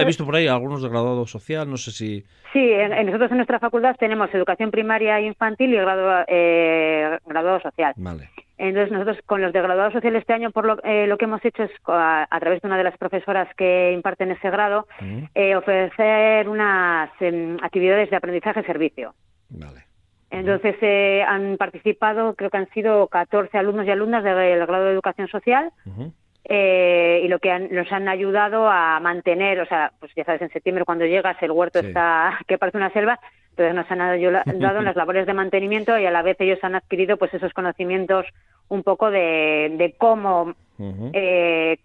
[0.00, 2.24] he, visto, por ahí algunos de graduado social, no sé si...
[2.52, 7.60] Sí, en, nosotros en nuestra facultad tenemos educación primaria e infantil y graduado, eh, graduado
[7.60, 7.94] social.
[7.96, 8.28] Vale.
[8.58, 11.44] Entonces nosotros con los de graduado social este año por lo, eh, lo que hemos
[11.44, 14.86] hecho es a, través de una de las profesoras que imparten ese grado
[15.34, 19.14] eh, ofrecer unas em, actividades de aprendizaje-servicio.
[19.48, 19.86] Vale.
[20.30, 24.92] Entonces eh, han participado, creo que han sido 14 alumnos y alumnas del grado de
[24.92, 25.72] educación social.
[26.44, 30.50] Eh, y lo que nos han ayudado a mantener, o sea, pues ya sabes, en
[30.50, 34.44] septiembre cuando llegas el huerto está que parece una selva, entonces nos han ayudado
[34.78, 38.26] en las labores de mantenimiento y a la vez ellos han adquirido pues esos conocimientos
[38.68, 40.54] un poco de, de cómo
[41.12, 41.78] eh,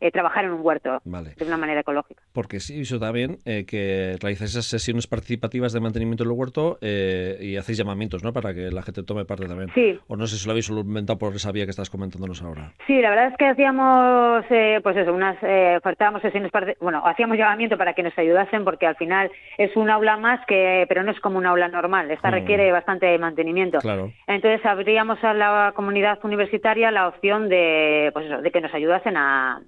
[0.00, 2.22] eh, trabajar en un huerto de una manera ecológica.
[2.32, 7.36] Porque sí, eso también eh, que realizáis esas sesiones participativas de mantenimiento del huerto eh,
[7.40, 8.32] y hacéis llamamientos, ¿no?
[8.32, 9.70] Para que la gente tome parte también.
[9.74, 9.98] Sí.
[10.08, 12.72] O no sé si lo habéis solo inventado por esa vía que estás comentándonos ahora.
[12.86, 14.44] Sí, la verdad es que hacíamos,
[14.82, 15.36] pues eso, unas,
[15.76, 20.16] ofertábamos sesiones, bueno, hacíamos llamamiento para que nos ayudasen porque al final es un aula
[20.16, 22.10] más que, pero no es como un aula normal.
[22.10, 22.32] Esta mm.
[22.32, 23.78] requiere bastante mantenimiento.
[23.78, 24.12] Claro.
[24.26, 29.16] Entonces abríamos a la comunidad universitaria la opción de, pues eso, de que nos ayudasen
[29.16, 29.60] a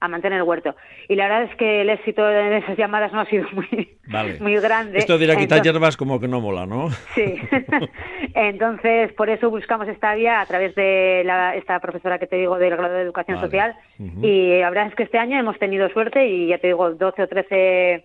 [0.00, 0.74] a mantener el huerto.
[1.08, 3.96] Y la verdad es que el éxito de esas llamadas no ha sido muy,
[4.40, 4.98] muy grande.
[4.98, 6.90] Esto de ir a quitar hierbas como que no mola, ¿no?
[7.14, 7.34] Sí.
[8.34, 12.58] Entonces, por eso buscamos esta vía a través de la, esta profesora que te digo
[12.58, 13.74] del grado de Educación Social.
[13.98, 17.22] Y la verdad es que este año hemos tenido suerte y ya te digo, 12
[17.22, 18.04] o 13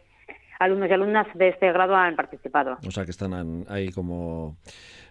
[0.60, 2.78] alumnos y alumnas de este grado han participado.
[2.86, 4.58] O sea, que están ahí como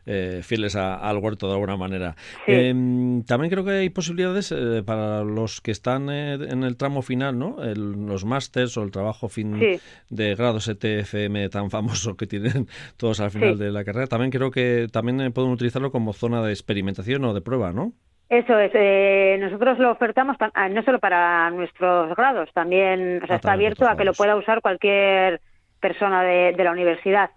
[0.07, 2.15] eh, fieles al huerto de alguna manera.
[2.47, 7.03] Em, también creo que hay posibilidades eh, para los que están eh, en el tramo
[7.03, 7.57] final, ¿no?
[7.75, 9.79] los másters o el trabajo fin
[10.11, 14.07] de grado STFM tan famoso que tienen todos al final de la carrera.
[14.07, 17.93] También creo que también pueden utilizarlo como zona de experimentación o de prueba, ¿no?
[18.29, 23.53] Eso es, nosotros lo ofertamos ah, no solo para nuestros grados, también o sea, está
[23.53, 25.41] abierto a que lo pueda usar cualquier
[25.85, 27.29] persona de, la universidad.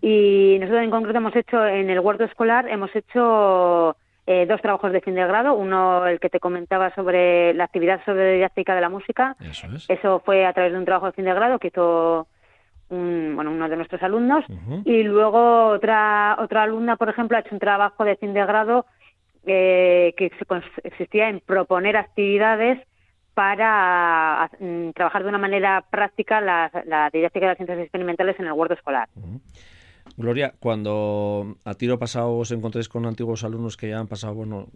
[0.00, 3.94] Y nosotros en concreto hemos hecho en el huerto escolar, hemos hecho
[4.26, 5.52] eh, dos trabajos de fin de grado.
[5.52, 9.36] Uno, el que te comentaba sobre la actividad sobre didáctica de la música.
[9.86, 12.26] Eso, fue a través de un trabajo de fin de grado que hizo
[12.88, 14.46] un, bueno, uno de nuestros alumnos.
[14.86, 18.86] Y luego otra, otra alumna, por ejemplo, ha hecho un trabajo de fin de grado
[19.44, 22.78] eh, que consistía en proponer actividades
[23.40, 28.44] para mm, trabajar de una manera práctica la, la didáctica de las ciencias experimentales en
[28.44, 29.08] el huerto escolar.
[30.16, 34.68] Gloria, cuando a tiro pasado os encontréis con antiguos alumnos que ya han pasado, bueno,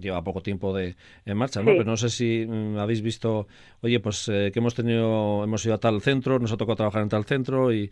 [0.00, 1.72] lleva poco tiempo de en marcha, ¿no?
[1.72, 3.46] Pero no sé si mm, habéis visto,
[3.82, 7.02] oye, pues eh, que hemos tenido, hemos ido a tal centro, nos ha tocado trabajar
[7.02, 7.90] en tal centro y,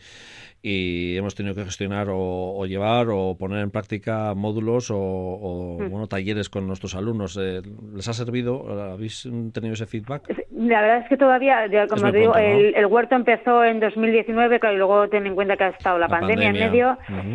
[0.62, 5.90] y hemos tenido que gestionar o, llevar o poner en práctica módulos o, mm.
[5.90, 7.38] bueno, talleres con nuestros alumnos.
[7.40, 7.62] Eh,
[7.94, 8.66] ¿Les ha servido?
[8.92, 10.22] ¿Habéis tenido ese feedback?
[10.56, 15.08] La verdad es que todavía, como digo, el, huerto empezó en 2019, claro, y luego
[15.08, 16.85] ten en cuenta que ha estado la, pandemia, en medio.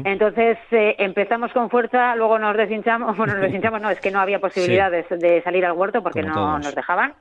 [0.05, 4.19] Entonces eh, empezamos con fuerza, luego nos deshinchamos, bueno, nos deshinchamos, no, es que no
[4.19, 7.13] había posibilidades de salir al huerto porque no nos dejaban,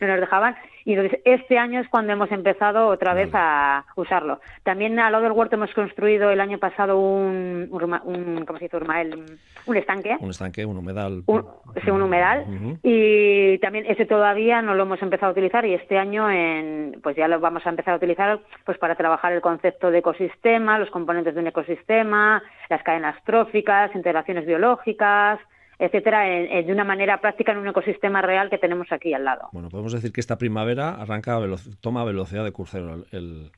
[0.00, 0.56] no nos dejaban.
[0.86, 4.40] Y entonces este año es cuando hemos empezado otra vez a usarlo.
[4.62, 8.76] También al lado del huerto hemos construido el año pasado un, un, ¿cómo se dice?
[9.66, 10.16] Un estanque.
[10.20, 11.24] Un estanque, un humedal.
[11.26, 11.44] Un,
[11.84, 12.46] sí, un humedal.
[12.84, 17.16] Y también ese todavía no lo hemos empezado a utilizar y este año en, pues
[17.16, 20.90] ya lo vamos a empezar a utilizar pues para trabajar el concepto de ecosistema, los
[20.90, 25.40] componentes de un ecosistema, las cadenas tróficas, integraciones biológicas,
[25.78, 29.48] etcétera, de una manera práctica en un ecosistema real que tenemos aquí al lado.
[29.52, 31.38] Bueno, podemos decir que esta primavera arranca
[31.80, 33.50] toma velocidad de crucero el...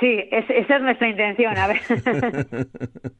[0.00, 1.80] Sí, esa es nuestra intención, a ver.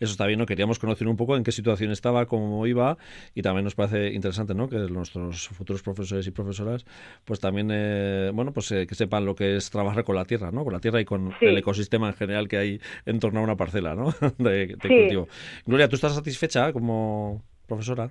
[0.00, 0.46] eso está bien, ¿no?
[0.46, 2.98] Queríamos conocer un poco en qué situación estaba, cómo iba
[3.34, 4.68] y también nos parece interesante, ¿no?
[4.68, 6.84] Que nuestros futuros profesores y profesoras
[7.24, 10.50] pues también, eh, bueno, pues eh, que sepan lo que es trabajar con la tierra,
[10.50, 10.64] ¿no?
[10.64, 13.56] Con la tierra y con el ecosistema en general que hay en torno a una
[13.56, 14.14] parcela, ¿no?
[14.38, 15.28] de, cultivo.
[15.64, 18.10] Gloria, ¿tú estás satisfecha como profesora?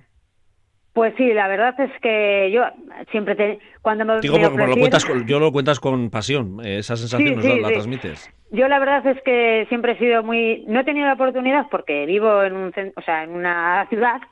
[0.96, 2.62] Pues sí, la verdad es que yo
[3.10, 7.36] siempre te, cuando me, Digo, lo cuentas yo lo cuentas con pasión, eh, esa sensación
[7.60, 8.32] la, transmites.
[8.50, 12.06] Yo la verdad es que siempre he sido muy, no he tenido la oportunidad porque
[12.06, 14.22] vivo en un, o sea, en una ciudad,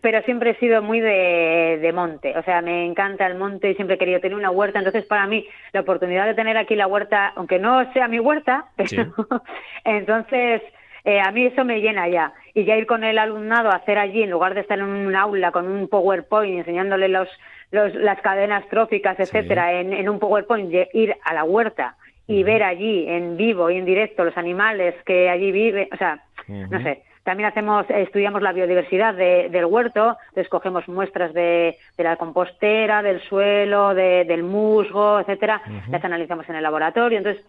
[0.00, 3.74] pero siempre he sido muy de, de, monte, o sea, me encanta el monte y
[3.74, 6.86] siempre he querido tener una huerta, entonces para mí la oportunidad de tener aquí la
[6.86, 8.64] huerta, aunque no sea mi huerta,
[9.84, 10.62] entonces
[11.04, 12.32] eh, a mí eso me llena ya.
[12.54, 15.16] Y ya ir con el alumnado a hacer allí, en lugar de estar en un
[15.16, 17.28] aula con un PowerPoint enseñándole los,
[17.70, 21.96] los las cadenas tróficas, etcétera, en, en, un PowerPoint, ir a la huerta
[22.26, 26.22] y ver allí en vivo y en directo los animales que allí viven, o sea,
[26.48, 27.02] no sé.
[27.24, 33.94] También hacemos, estudiamos la biodiversidad del huerto, escogemos muestras de, de, la compostera, del suelo,
[33.94, 37.18] del musgo, etcétera, las analizamos en el laboratorio.
[37.18, 37.44] Entonces,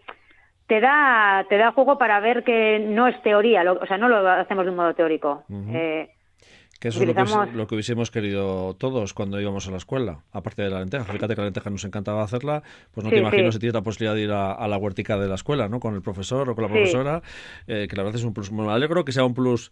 [0.74, 4.28] te da te da juego para ver que no es teoría, o sea, no lo
[4.28, 5.44] hacemos de un modo teórico.
[5.70, 6.10] eh,
[6.80, 7.08] que eso es
[7.54, 11.06] lo que, hubiésemos querido todos cuando íbamos a la escuela, aparte de la lenteja.
[11.06, 12.62] Fíjate que la lenteja nos encantaba hacerla,
[12.92, 15.36] pues no te imagino si tienes la posibilidad de ir a, la huertica de la
[15.36, 15.80] escuela, ¿no?
[15.80, 17.22] Con el profesor o con la profesora,
[17.68, 18.52] eh, que la verdad es un plus.
[18.52, 19.72] Me alegro que sea un plus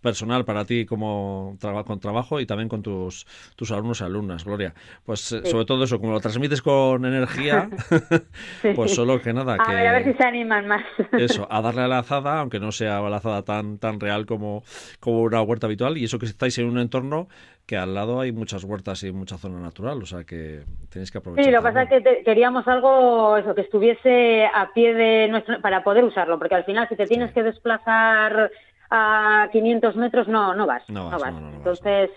[0.00, 3.26] personal para ti como con trabajo y también con tus,
[3.56, 4.74] tus alumnos y alumnas, Gloria.
[5.04, 7.68] Pues eh, sobre todo eso, como lo transmites con energía,
[8.74, 9.58] pues solo que nada.
[9.58, 10.82] Que, a ver, si se animan más.
[11.12, 14.62] eso, a darle a la azada, aunque no sea la azada tan, tan real como,
[14.98, 17.28] como una huerta habitual, y eso que estáis en un entorno
[17.66, 21.18] que al lado hay muchas huertas y mucha zona natural, o sea que tenéis que
[21.18, 21.44] aprovechar.
[21.44, 25.60] Sí, lo que pasa es que queríamos algo eso, que estuviese a pie de nuestro,
[25.60, 28.50] para poder usarlo, porque al final si te tienes que desplazar
[28.90, 30.82] a 500 metros no, no vas.
[30.88, 32.10] No, vas, Entonces,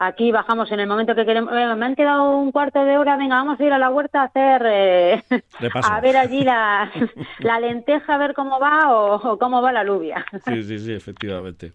[0.00, 1.52] aquí bajamos en el momento que queremos.
[1.52, 4.24] me han quedado un cuarto de hora, venga, vamos a ir a la huerta a
[4.24, 4.62] hacer.
[4.66, 5.22] Eh,
[5.74, 6.90] a ver allí la,
[7.38, 10.24] la, lenteja, a ver cómo va o, cómo va la lluvia.
[10.44, 11.72] Sí, sí, sí, efectivamente.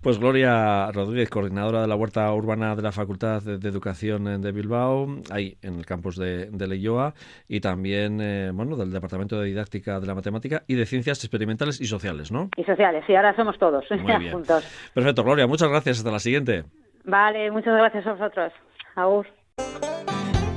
[0.00, 5.06] Pues Gloria Rodríguez, coordinadora de la huerta urbana de la Facultad de, Educación de Bilbao,
[5.30, 7.12] ahí en el campus de, de Leyoa,
[7.46, 11.80] y también, eh, bueno, del Departamento de Didáctica de la Matemática y de Ciencias Experimentales
[11.80, 12.48] y Sociales, ¿no?
[12.56, 13.84] Y sociales, sí, ahora somos todos
[14.32, 14.90] juntos.
[14.94, 15.98] Perfecto, Gloria, muchas gracias.
[15.98, 16.64] Hasta la siguiente.
[17.06, 18.52] Vale, muchas gracias a vosotros.
[18.96, 19.26] Agur.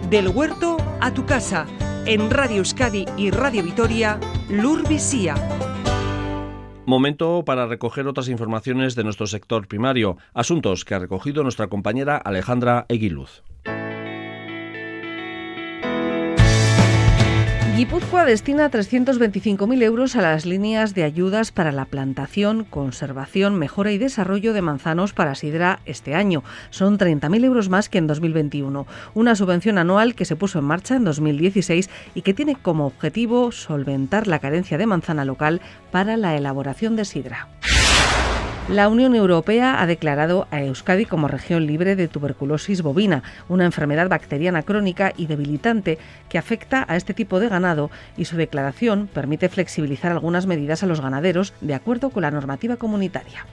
[0.10, 1.68] Del huerto a tu casa,
[2.08, 4.20] en Radio Euskadi y Radio Vitoria,
[4.50, 5.36] Lur Visía.
[6.88, 12.18] Momento para recoger otras informaciones de nuestro sector primario, asuntos que ha recogido nuestra compañera
[12.18, 13.43] Alejandra Eguiluz.
[17.80, 23.97] Guipúzcoa destina 325.000 euros a las líneas de ayudas para la plantación, conservación, mejora y
[23.97, 26.43] desarrollo de manzanos para sidra este año.
[26.71, 28.86] Son 30.000 euros más que en 2021.
[29.13, 33.53] Una subvención anual que se puso en marcha en 2016 y que tiene como objetivo
[33.53, 37.47] solventar la carencia de manzana local para la elaboración de sidra.
[38.70, 44.09] La Unión Europea ha declarado a Euskadi como región libre de tuberculosis bovina, una enfermedad
[44.09, 45.97] bacteriana crónica y debilitante
[46.30, 50.86] que afecta a este tipo de ganado y su declaración permite flexibilizar algunas medidas a
[50.86, 53.47] los ganaderos de acuerdo con la normativa comunitaria.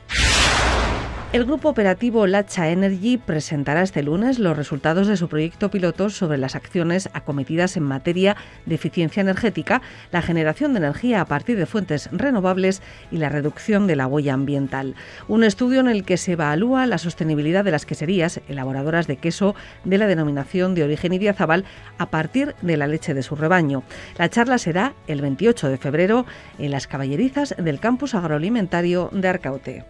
[1.37, 6.39] El grupo operativo Lacha Energy presentará este lunes los resultados de su proyecto piloto sobre
[6.39, 9.83] las acciones acometidas en materia de eficiencia energética,
[10.13, 12.81] la generación de energía a partir de fuentes renovables
[13.11, 14.95] y la reducción de la huella ambiental.
[15.29, 19.55] Un estudio en el que se evalúa la sostenibilidad de las queserías elaboradoras de queso
[19.85, 21.67] de la denominación de origen Idiazabal
[21.99, 23.83] a partir de la leche de su rebaño.
[24.17, 26.25] La charla será el 28 de febrero
[26.59, 29.85] en las caballerizas del campus agroalimentario de Arcaute.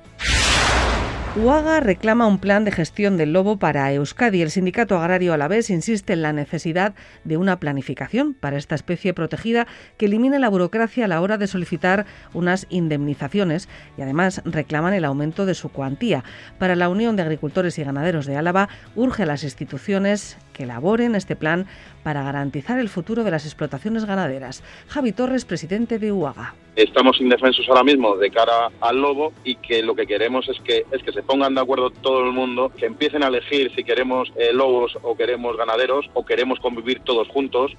[1.37, 4.41] UAGA reclama un plan de gestión del lobo para Euskadi.
[4.41, 9.67] El sindicato agrario alavés insiste en la necesidad de una planificación para esta especie protegida
[9.99, 13.69] que elimine la burocracia a la hora de solicitar unas indemnizaciones
[13.99, 16.25] y además reclaman el aumento de su cuantía.
[16.59, 21.15] Para la Unión de Agricultores y Ganaderos de Álava urge a las instituciones que elaboren
[21.15, 21.67] este plan
[22.03, 24.65] para garantizar el futuro de las explotaciones ganaderas.
[24.89, 26.55] Javi Torres, presidente de UAGA.
[26.75, 30.85] Estamos indefensos ahora mismo de cara al lobo y que lo que queremos es que,
[30.91, 34.33] es que se pongan de acuerdo todo el mundo, que empiecen a elegir si queremos
[34.37, 37.73] eh, lobos o queremos ganaderos o queremos convivir todos juntos.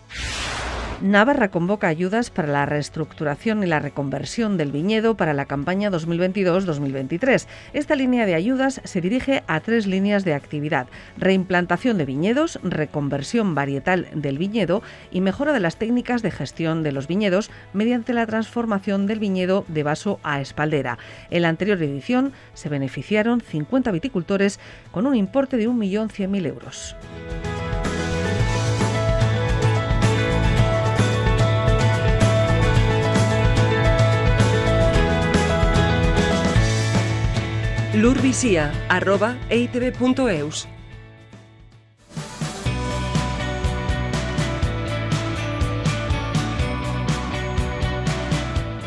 [1.01, 7.45] Navarra convoca ayudas para la reestructuración y la reconversión del viñedo para la campaña 2022-2023.
[7.73, 10.87] Esta línea de ayudas se dirige a tres líneas de actividad.
[11.19, 14.81] Reimplantación de viñedos, reconversión varietal del viñedo
[15.11, 19.65] y mejora de las técnicas de gestión de los viñedos mediante la transformación del viñedo
[19.67, 20.97] de vaso a espaldera.
[21.29, 24.59] En la anterior edición se beneficiaron 50 viticultores
[24.91, 26.95] con un importe de 1.100.000 euros.
[37.97, 40.67] lurvisía.eitv.eus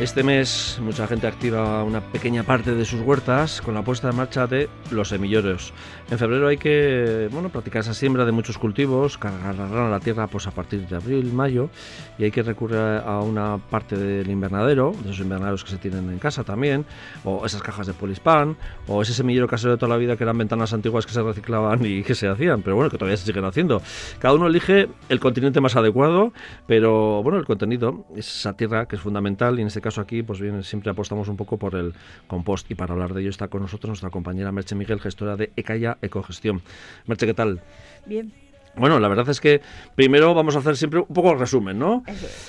[0.00, 4.16] Este mes mucha gente activa una pequeña parte de sus huertas con la puesta en
[4.16, 5.74] marcha de los semilleros.
[6.10, 10.48] En febrero hay que bueno, practicar esa siembra de muchos cultivos, cargar la tierra pues,
[10.48, 11.70] a partir de abril, mayo,
[12.18, 16.10] y hay que recurrir a una parte del invernadero, de esos invernaderos que se tienen
[16.10, 16.84] en casa también,
[17.22, 18.56] o esas cajas de polispan,
[18.88, 21.84] o ese semillero casero de toda la vida que eran ventanas antiguas que se reciclaban
[21.86, 23.80] y que se hacían, pero bueno, que todavía se siguen haciendo.
[24.18, 26.32] Cada uno elige el continente más adecuado,
[26.66, 30.24] pero bueno, el contenido es esa tierra que es fundamental y en este caso aquí,
[30.24, 31.94] pues bien, siempre apostamos un poco por el
[32.26, 35.52] compost y para hablar de ello está con nosotros nuestra compañera Merche Miguel, gestora de
[35.54, 36.62] Ecaya Ecogestión.
[37.06, 37.60] Merche, ¿qué tal?
[38.06, 38.32] Bien.
[38.76, 39.60] Bueno, la verdad es que
[39.94, 42.04] primero vamos a hacer siempre un poco el resumen, ¿no?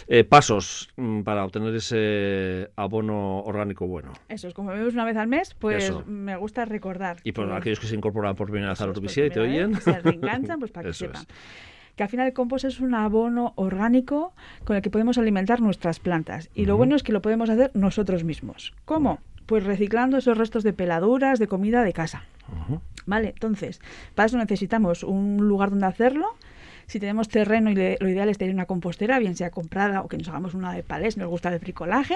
[0.07, 4.13] Eh, pasos mm, para obtener ese abono orgánico bueno.
[4.29, 7.17] Eso es, como vemos una vez al mes, pues me gusta recordar.
[7.23, 9.81] Y por aquellos que se incorporan por primera vez a la y te oyen.
[9.81, 11.25] se reenganchan, pues para que sepan
[11.95, 14.33] que al final el compost es un abono orgánico
[14.63, 16.49] con el que podemos alimentar nuestras plantas.
[16.53, 18.73] Y lo bueno es que lo podemos hacer nosotros mismos.
[18.85, 19.19] ¿Cómo?
[19.45, 22.23] Pues reciclando esos restos de peladuras, de comida de casa.
[23.05, 23.79] Vale, entonces,
[24.15, 26.35] para eso necesitamos un lugar donde hacerlo.
[26.87, 30.17] Si tenemos terreno y lo ideal es tener una compostera, bien sea comprada o que
[30.17, 32.15] nos hagamos una de palés, nos gusta el bricolaje.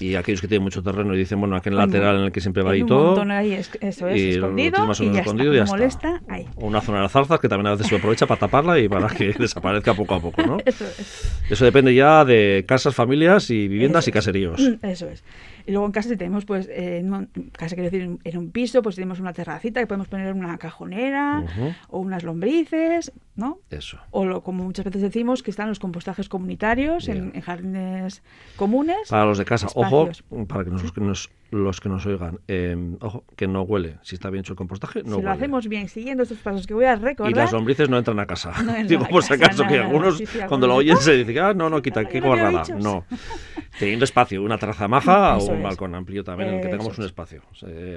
[0.00, 2.32] Y aquellos que tienen mucho terreno y dicen, bueno, aquí en el lateral en el
[2.32, 3.20] que siempre va ahí todo.
[3.30, 6.48] ahí, eso es, y escondido, más o menos y escondido y ya molesta, ahí.
[6.56, 9.06] O una zona de zarzas que también a veces se aprovecha para taparla y para
[9.08, 10.58] que desaparezca poco a poco, ¿no?
[10.66, 11.40] Eso es.
[11.48, 14.60] Eso depende ya de casas, familias y viviendas y caseríos.
[14.82, 15.22] Eso es.
[15.66, 18.82] Y luego en casa si tenemos, pues, eh, en casa quiero decir, en un piso,
[18.82, 21.44] pues tenemos una terracita que podemos poner una cajonera
[21.88, 23.60] o unas lombrices, ¿no?
[23.70, 23.98] Eso.
[24.10, 28.22] O lo, como muchas veces decimos, que están los compostajes comunitarios en, jardines
[28.56, 29.08] comunes.
[29.08, 30.08] Para los de casa, ojo,
[30.46, 33.98] para que nos, los que nos oigan, em, ojo, que no huele.
[34.02, 35.20] Si está bien hecho el compostaje, no huele.
[35.20, 37.32] Si lo hacemos bien, siguiendo estos pasos que voy a recordar.
[37.32, 38.52] Y las lombrices no entran a casa.
[38.86, 42.04] Digo, por si acaso, que algunos, cuando lo oyen, se dicen, ah, no, no, quita,
[42.04, 42.62] qué guardada.
[42.76, 43.04] No.
[43.78, 47.04] Teniendo espacio, una terraza maja o un balcón amplio también, en el que tengamos un
[47.04, 47.42] espacio.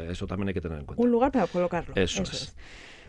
[0.09, 1.03] Eso también hay que tener en cuenta.
[1.03, 1.93] Un lugar para colocarlo.
[1.95, 2.55] Eso, es.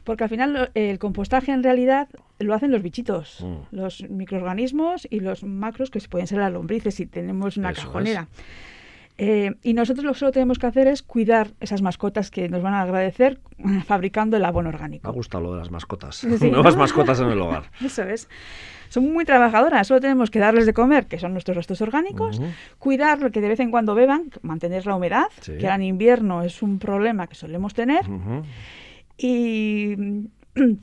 [0.04, 3.76] Porque al final el compostaje en realidad lo hacen los bichitos, mm.
[3.76, 8.28] los microorganismos y los macros que pueden ser las lombrices si tenemos una cajonera.
[9.20, 12.62] Eh, y nosotros lo que solo tenemos que hacer es cuidar esas mascotas que nos
[12.62, 13.40] van a agradecer
[13.86, 15.08] fabricando el abono orgánico.
[15.08, 16.24] Me ha gustado lo de las mascotas.
[16.40, 17.64] Nuevas mascotas en el hogar.
[17.84, 18.28] Eso es
[18.88, 22.40] son muy trabajadoras, solo tenemos que darles de comer, que son nuestros restos orgánicos,
[22.78, 26.62] cuidar que de vez en cuando beban, mantener la humedad, que ahora en invierno es
[26.62, 28.06] un problema que solemos tener,
[29.18, 29.96] y,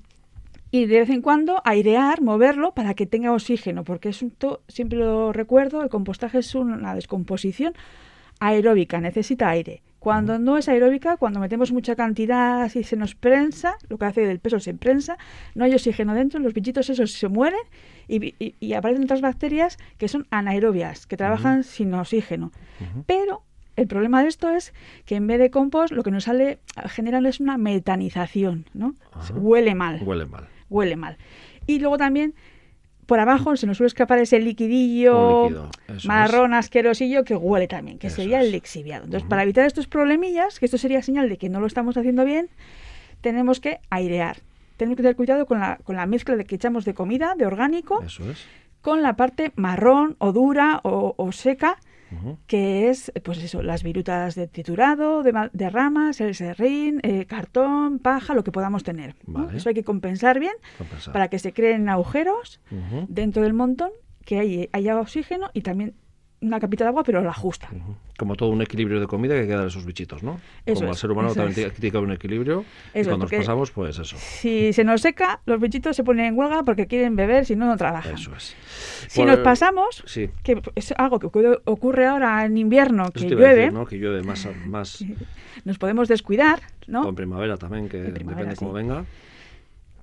[0.72, 4.34] y de vez en cuando airear, moverlo para que tenga oxígeno, porque es un
[4.68, 7.74] siempre lo recuerdo, el compostaje es una descomposición
[8.40, 9.82] aeróbica, necesita aire.
[10.00, 14.30] Cuando no es aeróbica, cuando metemos mucha cantidad y se nos prensa, lo que hace
[14.30, 15.18] el peso se prensa,
[15.56, 17.60] no hay oxígeno dentro, los bichitos esos se mueren
[18.08, 22.52] y, aparecen otras bacterias que son anaerobias, que trabajan sin oxígeno.
[23.08, 23.42] Pero
[23.76, 24.74] el problema de esto es
[25.06, 28.96] que en vez de compost lo que nos sale general es una metanización, ¿no?
[29.34, 30.02] Huele mal.
[30.04, 30.48] Huele mal.
[30.70, 31.18] Huele mal.
[31.68, 32.34] Y luego también
[33.06, 35.70] por abajo se nos suele escapar ese liquidillo
[36.06, 39.06] marrón asquerosillo que huele también, que sería el lixiviado.
[39.06, 42.26] Entonces, para evitar estos problemillas, que esto sería señal de que no lo estamos haciendo
[42.26, 42.50] bien,
[43.22, 44.38] tenemos que airear.
[44.78, 47.46] Tenemos que tener cuidado con la, con la mezcla de que echamos de comida, de
[47.46, 48.04] orgánico,
[48.82, 51.78] con la parte marrón o dura o seca,
[52.48, 58.34] que es, pues eso, las virutas de triturado, de, ramas, el serrín, eh, cartón, paja,
[58.34, 59.16] lo que podamos tener.
[59.54, 60.54] Eso hay que compensar bien
[61.12, 62.60] para que se creen agujeros
[63.08, 63.92] dentro del montón,
[64.24, 65.96] que haya oxígeno y también
[66.46, 67.70] una capita de agua, pero la justa.
[68.18, 70.40] Como todo un equilibrio de comida que queda de esos bichitos, ¿no?
[70.66, 72.66] Como al ser humano también tiene que haber un equilibrio.
[72.94, 74.16] y cuando nos pasamos, pues eso.
[74.18, 77.66] Si se nos seca, los bichitos se ponen en huelga porque quieren beber, si no,
[77.66, 78.16] no trabajan.
[78.16, 78.56] Eso es.
[79.08, 80.04] Si nos pasamos,
[80.44, 81.28] que es algo que
[81.66, 83.72] ocurre ahora en invierno, que llueve.
[83.72, 83.86] ¿no?
[83.86, 85.04] Que llueve más, más.
[85.64, 87.04] Nos podemos descuidar, ¿no?
[87.04, 89.06] O en primavera también, que depende cómo venga.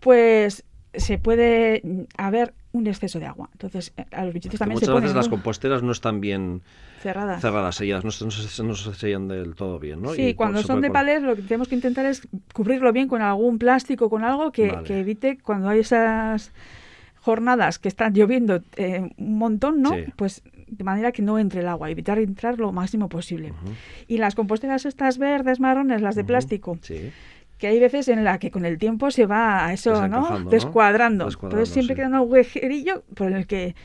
[0.01, 0.64] Pues
[0.95, 1.82] se puede
[2.16, 3.49] haber un exceso de agua.
[3.53, 6.62] Entonces, eh, a los bichitos también muchas se veces las composteras no están bien
[7.01, 8.24] cerradas, cerradas selladas, no, se-
[8.62, 10.14] no no se sellan del todo bien, ¿no?
[10.14, 13.20] Sí, Y cuando son de palés lo que tenemos que intentar es cubrirlo bien con
[13.22, 14.86] algún plástico, con algo que, Vale.
[14.86, 16.53] que evite cuando hay esas
[17.20, 19.90] jornadas que están lloviendo eh, un montón, ¿no?
[19.90, 20.05] Sí.
[20.16, 23.53] Pues de manera que no entre el agua, evitar entrar lo máximo posible.
[24.09, 27.11] Y las composteras estas verdes, marrones, las de plástico, Sí.
[27.62, 30.40] Que hay veces en la que con el tiempo se va a eso, ¿no?
[30.50, 31.28] Descuadrando.
[31.28, 31.96] Entonces siempre sí.
[31.98, 33.76] queda un agujerillo por el que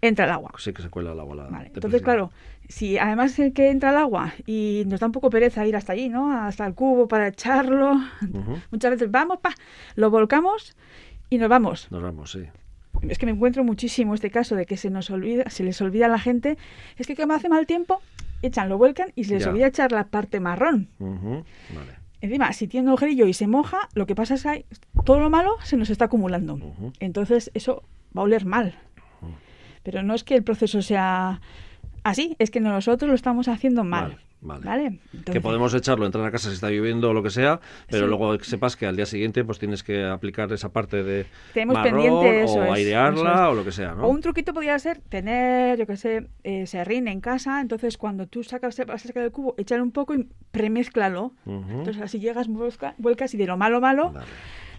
[0.00, 0.50] entra el agua.
[0.58, 1.36] Sí que se cuela el agua.
[1.36, 2.32] La Vale, Entonces, claro,
[2.68, 5.92] si además el que entra el agua y nos da un poco pereza ir hasta
[5.92, 6.32] allí, ¿no?
[6.36, 7.94] Hasta el cubo para echarlo,
[8.72, 9.54] muchas veces vamos, pa,
[9.94, 10.76] lo volcamos
[11.30, 11.92] y nos vamos.
[11.92, 12.42] Nos vamos, sí.
[13.08, 16.06] Es que me encuentro muchísimo este caso de que se nos olvida, se les olvida
[16.06, 16.58] a la gente,
[16.96, 18.00] es que como hace mal tiempo,
[18.42, 19.50] echan, lo vuelcan y se les Ya.
[19.50, 20.88] olvida echar la parte marrón.
[20.98, 22.01] Vale.
[22.22, 24.64] Encima, si tiene un agujerillo y se moja, lo que pasa es que
[25.04, 26.58] todo lo malo se nos está acumulando.
[27.00, 27.82] Entonces, eso
[28.16, 28.78] va a oler mal.
[29.82, 31.40] Pero no es que el proceso sea
[32.04, 34.18] así, es que nosotros lo estamos haciendo mal.
[34.42, 34.98] Vale.
[35.30, 38.08] Que podemos echarlo, entrar a casa si está lloviendo o lo que sea, pero Sí.
[38.08, 41.74] luego que sepas que al día siguiente pues tienes que aplicar esa parte de Tenemos
[41.76, 43.48] marrón pendiente eso o es, airearla eso es.
[43.50, 44.04] o lo que sea, ¿no?
[44.06, 47.60] O un truquito podría ser tener, yo qué sé, eh, serrín en casa.
[47.60, 51.32] Entonces, cuando tú sacas, vas a sacar el cubo, échale un poco y premezclalo.
[51.46, 54.26] Entonces, así llegas, vuelca- vuelcas y de lo malo, malo, Vale.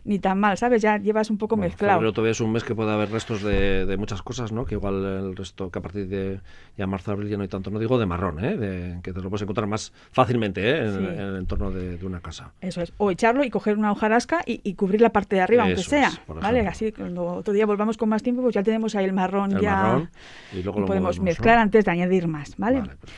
[0.05, 0.81] Ni tan mal, ¿sabes?
[0.81, 1.93] Ya llevas un poco Bueno, mezclado.
[1.99, 4.65] febrero todavía es un mes que puede haber restos de, de muchas cosas, ¿no?
[4.65, 6.39] Que igual el resto, que a partir de
[6.77, 7.69] ya marzo, abril ya no hay tanto.
[7.69, 8.57] No digo de marrón, ¿eh?
[8.57, 10.77] De- que te lo puedes encontrar más fácilmente, ¿eh?
[10.85, 10.97] En, Sí.
[11.05, 12.51] en el entorno de, de una casa.
[12.61, 12.91] Eso es.
[12.97, 16.09] O echarlo y coger una hojarasca y, y cubrir la parte de arriba, aunque sea.
[16.09, 16.59] es, por ¿Vale?
[16.59, 16.71] ejemplo.
[16.71, 19.61] Así cuando otro día volvamos con más tiempo, pues ya tenemos ahí el marrón El
[19.61, 19.75] ya.
[19.75, 20.09] marrón
[20.51, 22.79] y luego y lo podemos mezclar antes de añadir más, ¿vale?
[22.81, 23.13] Vale, perfecto.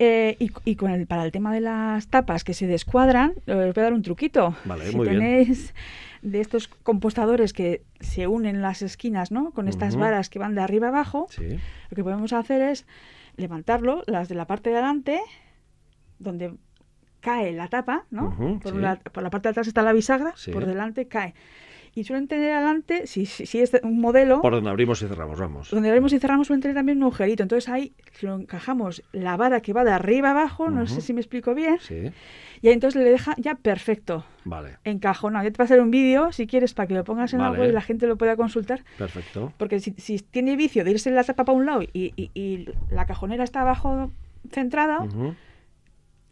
[0.00, 3.52] Eh, y, y con el, para el tema de las tapas que se descuadran, eh,
[3.54, 4.54] os voy a dar un truquito.
[4.64, 5.20] Vale, si muy bien.
[5.20, 5.74] tenéis
[6.22, 9.50] de estos compostadores que se unen las esquinas, ¿no?
[9.50, 11.58] Con estas varas que van de arriba abajo, Sí.
[11.90, 12.86] lo que podemos hacer es
[13.36, 15.20] levantarlo, las de la parte de adelante,
[16.18, 16.54] donde
[17.20, 18.36] cae la tapa, ¿no?
[18.62, 18.78] Por, sí.
[18.78, 20.50] la, por la parte de atrás está la bisagra, Sí.
[20.52, 21.34] por delante cae.
[21.94, 25.38] Y suelen tener adelante, si, si, si es un modelo, Por donde abrimos y cerramos,
[25.38, 25.70] vamos.
[25.70, 27.42] donde abrimos y cerramos suelen tener también un agujerito.
[27.42, 31.20] Entonces ahí lo encajamos la vara que va de arriba abajo, no sé si me
[31.20, 32.10] explico bien, Sí,
[32.62, 35.44] y ahí entonces le deja ya perfecto, vale, encajonado.
[35.44, 37.50] Ya te va a hacer un vídeo, si quieres, para que lo pongas en la
[37.50, 37.60] Vale.
[37.60, 38.84] web y la gente lo pueda consultar.
[38.96, 39.52] perfecto.
[39.58, 42.68] Porque si, si tiene vicio de irse la tapa para un lado y, y- y
[42.90, 44.10] la cajonera está abajo
[44.50, 45.34] centrada, Ujú.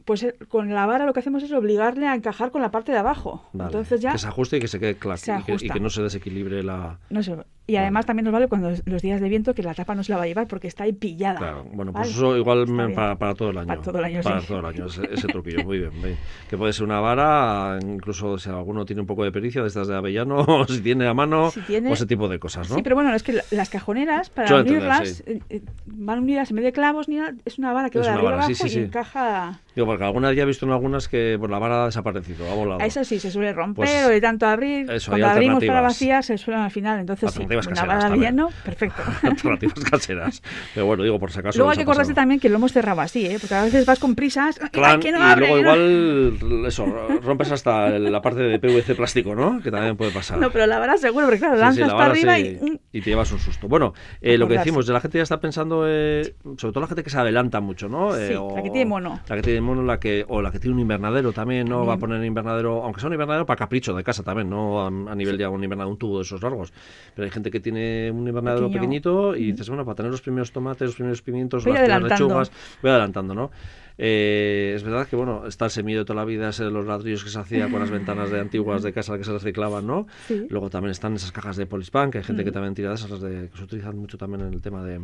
[0.07, 2.93] Pues eh, con la vara lo que hacemos es obligarle a encajar con la parte
[2.93, 3.43] de abajo.
[3.53, 3.69] Vale.
[3.69, 5.19] Entonces ya Que se ajuste y que se quede claro.
[5.19, 5.75] Se y, que, y ajusta.
[5.75, 6.99] que no se desequilibre la.
[7.11, 7.21] no.
[7.69, 10.13] Y además también nos vale cuando los días de viento que la tapa no se
[10.13, 11.39] la va a llevar porque está ahí pillada.
[11.39, 12.05] Claro, bueno, ¿vale?
[12.05, 13.67] pues eso igual me- para, para todo el año.
[13.67, 14.47] Para todo el año, Para sí.
[14.47, 16.19] todo el año, ese, ese truquillo, muy bien, bien.
[16.49, 19.89] Que puede ser una vara, incluso si alguno tiene un poco de pericia, de estas
[19.89, 22.77] de avellano, o si tiene a mano, Si tiene- o ese tipo de cosas, ¿no?
[22.77, 25.23] Sí, pero bueno, es que la- las cajoneras, para entender, unirlas, sí.
[25.27, 28.05] eh, eh, van unidas en vez de clavos, ni nada, es una vara que Es
[28.07, 29.61] va de arriba vara, abajo sí, y encaja...
[29.75, 32.55] Digo, porque alguna ya he visto en algunas que pues, la vara ha desaparecido, ha
[32.55, 32.81] volado.
[32.81, 34.91] Eso sí, se suele romper Pues, o de tanto abrir.
[34.91, 36.99] eso, Cuando abrimos para vaciar, se suelen al final.
[37.01, 38.31] Entonces, sí, Alternativas una caseras de también.
[38.37, 39.03] lleno, perfecto.
[39.23, 40.43] Alternativas caseras.
[40.75, 41.59] Pero bueno, digo, por si acaso.
[41.59, 43.39] Luego hay que acordarse también que lo hemos cerrado así, ¿eh?
[43.41, 44.59] Porque a veces vas con prisas.
[44.63, 45.77] ¡ay, Clan, no y abre, luego no!
[45.77, 46.87] igual, eso,
[47.23, 49.61] rompes hasta la parte de PVC plástico, ¿no?
[49.63, 50.39] Que también puede pasar.
[50.39, 52.65] No, pero la vara seguro, porque claro, Sí, lanzas sí, la para arriba sí, y...
[52.71, 53.69] mm, y te llevas un susto.
[53.69, 57.03] Bueno, eh, lo que decimos, la gente ya está pensando, eh, sobre todo la gente
[57.03, 58.17] que se adelanta mucho, ¿no?
[58.17, 59.21] Eh, Sí, la que tiene mono.
[59.29, 61.79] La que tiene mono, la que, o la que tiene un invernadero también, ¿no?
[61.87, 62.01] Va a También.
[62.01, 64.83] poner invernadero, aunque sea un invernadero para capricho de casa también, ¿no?
[64.83, 66.73] A, a nivel ya un invernadero, un tubo de esos largos.
[67.15, 68.81] Pero hay gente que tiene un invernadero Pequeño.
[68.83, 72.11] pequeñito y dices, bueno, para tener los primeros tomates, los primeros pimientos, Voy las primeras
[72.21, 73.51] lechugas, voy adelantando, ¿no?
[73.99, 77.25] Eh, es verdad que, bueno, está el semillo de toda la vida, de los ladrillos
[77.25, 80.07] que se hacía con las ventanas de antiguas de casa que se reciclaban, ¿no?
[80.29, 80.47] Sí.
[80.51, 82.55] Luego también están esas cajas de Polispan, que hay gente que Mm.
[82.55, 85.01] también tira de esas, las de, que se utilizan mucho también en el tema de,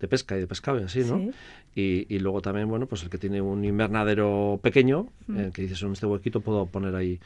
[0.00, 1.18] de pesca y de pescado y así, ¿no?
[1.18, 1.30] Sí.
[1.74, 5.38] Y, y luego también, bueno, pues el que tiene un invernadero pequeño, Mm.
[5.40, 7.18] eh, que dices, en este huequito puedo poner ahí...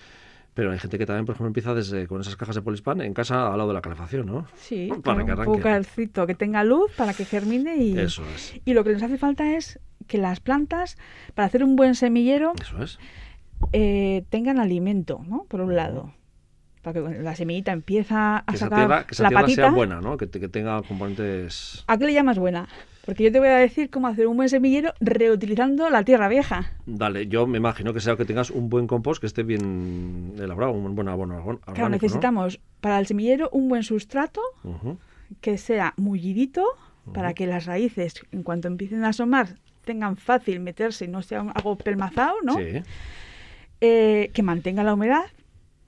[0.55, 3.15] Pero hay gente que también, por ejemplo, empieza desde con esas cajas de Polispan en
[3.15, 4.47] casa al lado de la calefacción, ¿no?
[4.57, 7.99] Sí, Para que un pucarcito que tenga luz para que germine y...
[7.99, 8.55] Eso es.
[8.67, 10.99] Y lo que nos hace falta es que las plantas,
[11.35, 12.99] para hacer un buen semillero, Eso es.
[13.73, 15.45] eh, tengan alimento, ¿no?
[15.49, 16.13] Por un lado.
[16.83, 19.63] Para que la semillita empieza a Que esa sacar tierra, que esa la tierra patita.
[19.63, 20.17] sea buena, ¿no?
[20.19, 21.85] Que, que tenga componentes...
[21.87, 22.69] ¿A qué le llamas buena?
[23.05, 26.71] Porque yo te voy a decir cómo hacer un buen semillero reutilizando la tierra vieja.
[26.87, 30.73] Dale, yo me imagino que sea que tengas un buen compost que esté bien elaborado,
[30.73, 31.97] un buen abono orgánico, Claro, ¿no?
[31.97, 34.41] necesitamos para el semillero un buen sustrato
[35.41, 36.65] que sea mullidito
[37.13, 41.41] para que las raíces, en cuanto empiecen a asomar, tengan fácil meterse y no sea
[41.41, 42.55] algo pelmazado, ¿no?
[42.55, 42.83] Sí.
[43.81, 45.25] Eh, que mantenga la humedad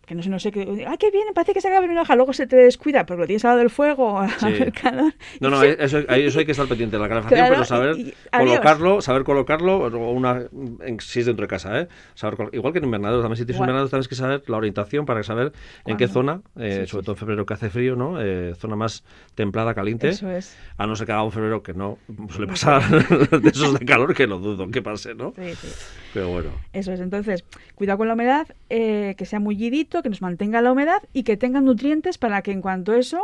[0.07, 2.17] que no sé, no sé, que, ay, qué bien, parece que se acaba una hoja,
[2.17, 5.15] luego se te descuida porque lo tienes al lado del fuego, al calor.
[5.41, 9.25] No, no, eso, eso, hay que estar pendiente de la calefacción, pero saber colocarlo, saber
[9.25, 10.43] colocarlo, una,
[10.83, 11.89] en, si es dentro de casa, ¿eh?
[12.15, 15.23] Saber, igual que en invernadero, también si tienes invernadero tienes que saber la orientación para
[15.23, 15.53] saber
[15.87, 18.21] en qué zona, eh, sobre todo en febrero que hace frío, ¿no?
[18.21, 20.09] Eh, zona más templada, caliente.
[20.09, 20.57] Eso es.
[20.77, 21.99] A no ser que haga un febrero que no
[22.31, 22.83] suele pasar
[23.41, 25.33] de esos de calor, que lo dudo que pase, ¿no?
[25.37, 25.69] Sí, sí.
[26.13, 26.51] Pero bueno.
[26.73, 27.45] Eso es, entonces,
[27.75, 29.57] cuidado con la humedad, eh, que sea muy
[30.03, 33.23] que nos mantenga la humedad y que tenga nutrientes para que en cuanto eso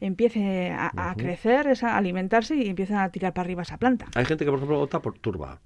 [0.00, 4.06] empiece a, crecer, a alimentarse y empiece a tirar para arriba esa planta.
[4.14, 5.60] Hay gente que, por ejemplo, opta por turba.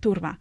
[0.00, 0.38] Turba.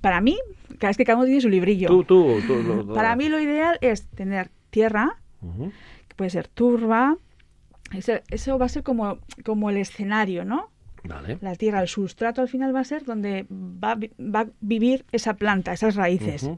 [0.00, 0.38] Para mí,
[0.78, 1.88] cada vez que cada uno tiene su librillo.
[1.88, 5.16] Tú, tú, para mí lo ideal es tener tierra,
[6.08, 7.16] que puede ser turba.
[7.92, 10.70] Eso, va a ser como, como el escenario, ¿no?
[11.40, 15.34] La tierra, el sustrato al final va a ser donde va, va a vivir esa
[15.34, 16.48] planta, esas raíces.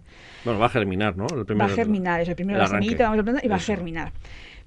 [0.44, 1.26] Bueno, va a germinar, ¿no?
[1.26, 4.12] va a germinar, es el primero la semillita, vamos a plantar y va a germinar.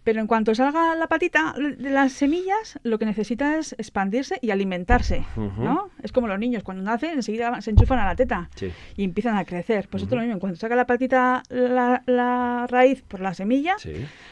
[0.03, 4.51] Pero en cuanto salga la patita de las semillas, lo que necesita es expandirse y
[4.51, 5.91] alimentarse, ¿no?
[6.01, 8.49] Es como los niños, cuando nacen, enseguida se enchufan a la teta
[8.97, 9.87] y empiezan a crecer.
[9.89, 13.75] Pues esto es lo mismo, en cuanto saca la patita, la, raíz por la semilla,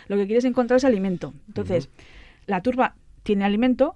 [0.07, 1.33] lo que quieres encontrar es alimento.
[1.47, 1.89] Entonces,
[2.47, 3.95] la turba tiene alimento,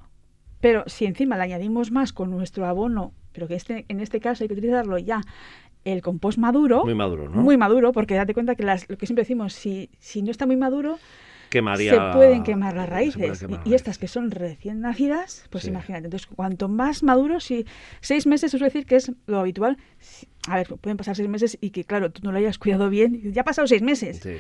[0.62, 4.44] pero si encima le añadimos más con nuestro abono, pero que este, en este caso
[4.44, 5.22] hay que utilizarlo ya
[5.84, 6.84] el compost maduro.
[6.84, 7.42] Muy maduro, ¿no?
[7.42, 10.46] Muy maduro, porque date cuenta que las, lo que siempre decimos, si, si no está
[10.46, 10.98] muy maduro,
[11.50, 13.46] Quemaría, se pueden quemar las raíces.
[13.66, 16.06] y, estas que son recién nacidas, pues imagínate.
[16.06, 17.66] Entonces, cuanto más maduro, si
[18.02, 19.78] seis meses, es decir que es lo habitual.
[20.48, 23.32] a ver, pueden pasar seis meses y que, claro, tú no lo hayas cuidado bien.
[23.32, 24.20] Ya ha pasado seis meses.
[24.22, 24.38] Sí.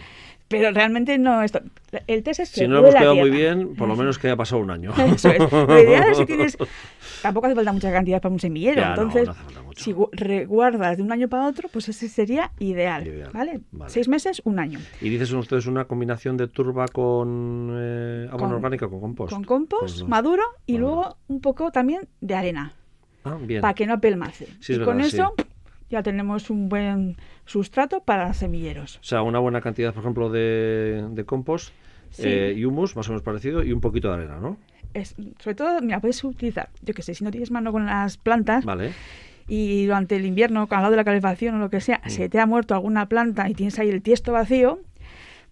[0.47, 1.59] Pero realmente no esto.
[2.05, 4.27] El test es que Si no lo hemos quedado muy bien, por lo menos que
[4.27, 4.93] haya pasado un año.
[4.97, 5.51] Eso es.
[5.51, 6.57] Lo ideal es si tienes.
[7.23, 8.83] Tampoco hace falta mucha cantidad para un semillero.
[8.83, 9.29] Entonces,
[9.75, 13.29] si reguardas de un año para otro, pues ese sería ideal.
[13.33, 13.61] ¿vale?
[13.87, 14.79] Seis meses, un año.
[15.01, 19.33] ¿Y dices ustedes una combinación de turba con eh, abono orgánico, con compost?
[19.33, 22.73] Con compost, pues maduro y luego un poco también de arena.
[23.23, 23.61] Ah, bien.
[23.61, 24.47] Para que no pelmace.
[24.67, 25.33] y con eso
[25.89, 28.97] ya tenemos un buen sustrato para semilleros.
[28.97, 31.73] O sea, una buena cantidad, por ejemplo, de, de compost
[32.17, 34.57] eh, y humus, más o menos parecido, y un poquito de arena, ¿no?
[34.93, 38.17] Es, sobre todo, mira, puedes utilizar, yo que sé, si no tienes mano con las
[38.17, 38.93] plantas, vale.
[39.47, 42.09] y durante el invierno, al lado de la calefacción o lo que sea, mm.
[42.09, 44.79] se te ha muerto alguna planta y tienes ahí el tiesto vacío,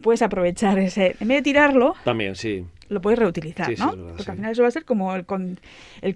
[0.02, 2.66] puedes aprovechar ese, en vez de tirarlo, también, sí.
[2.90, 3.96] Lo puedes reutilizar, ¿no?
[4.16, 5.60] Porque al final eso va a ser como el, con,
[6.02, 6.16] el,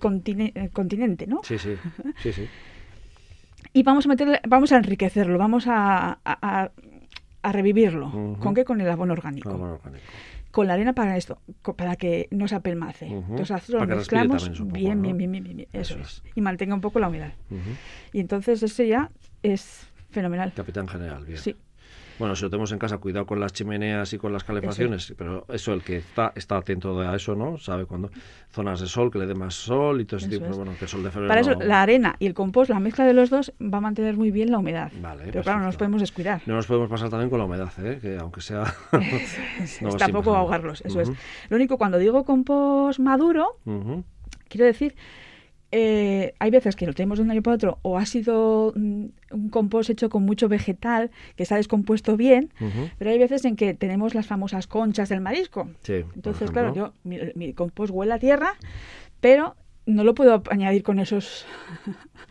[0.53, 1.41] el continente, ¿no?
[1.43, 1.75] Sí, sí,
[2.21, 2.47] sí, sí
[3.73, 6.71] y vamos a meterle, vamos a enriquecerlo, vamos a, a,
[7.51, 8.37] revivirlo.
[8.39, 8.65] ¿Con qué?
[8.65, 9.79] Con el abono orgánico.
[10.51, 11.39] Con la arena para esto,
[11.75, 13.07] para que no se apelmace.
[13.07, 16.23] entonces lo mezclamos bien, bien, bien, bien, bien, eso, es.
[16.35, 17.33] Y mantenga un poco la humedad.
[18.13, 19.11] Y entonces ese ya
[19.43, 20.53] es fenomenal.
[20.53, 21.37] Capitán general, bien.
[21.37, 21.55] Sí.
[22.19, 25.45] Bueno, si lo tenemos en casa, cuidado con las chimeneas y con las calefacciones, pero
[25.49, 27.57] eso, el que está, está atento a eso, ¿no?
[27.57, 28.09] Sabe cuándo
[28.49, 30.89] zonas de sol, que le dé más sol y todo ese tipo, bueno, que el
[30.89, 31.29] sol de febrero.
[31.29, 34.17] Para eso, la arena y el compost, la mezcla de los dos, va a mantener
[34.17, 34.91] muy bien la humedad.
[35.01, 36.41] Vale, pero claro, no nos podemos descuidar.
[36.45, 37.99] No nos podemos pasar también con la humedad, ¿eh?
[38.01, 38.63] que aunque sea.
[39.81, 41.11] no, tampoco ahogarlos, eso es.
[41.49, 43.59] Lo único, cuando digo compost maduro,
[44.47, 44.95] quiero decir
[45.71, 49.05] eh, hay veces que lo tenemos de un año para otro o ha sido mm,
[49.31, 52.51] un compost hecho con mucho vegetal que está descompuesto bien,
[52.97, 55.69] pero hay veces en que tenemos las famosas conchas del marisco.
[56.15, 58.53] Entonces, claro, yo mi, mi, compost huele a tierra,
[59.19, 59.55] pero
[59.85, 61.45] no lo puedo añadir con esos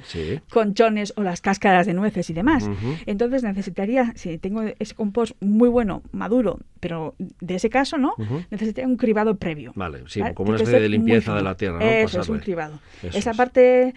[0.51, 2.69] conchones o las cáscaras de nueces y demás.
[3.07, 8.15] Entonces necesitaría, si tengo ese compost muy bueno, maduro, pero de ese caso no,
[8.51, 9.73] necesitaría un cribado previo.
[9.75, 11.79] Vale, sí, como una especie de limpieza de la tierra.
[11.79, 11.85] ¿no?
[11.85, 12.81] Eso es un cribado.
[13.03, 13.95] Esa parte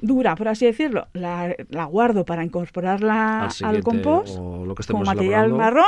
[0.00, 1.54] dura, por así decirlo, la,
[1.90, 5.84] guardo para incorporarla al, compost como material marrón.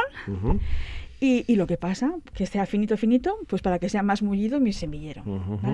[1.18, 4.72] Y, lo que pasa, que sea finito, finito, pues para que sea más mullido mi
[4.72, 5.22] semillero.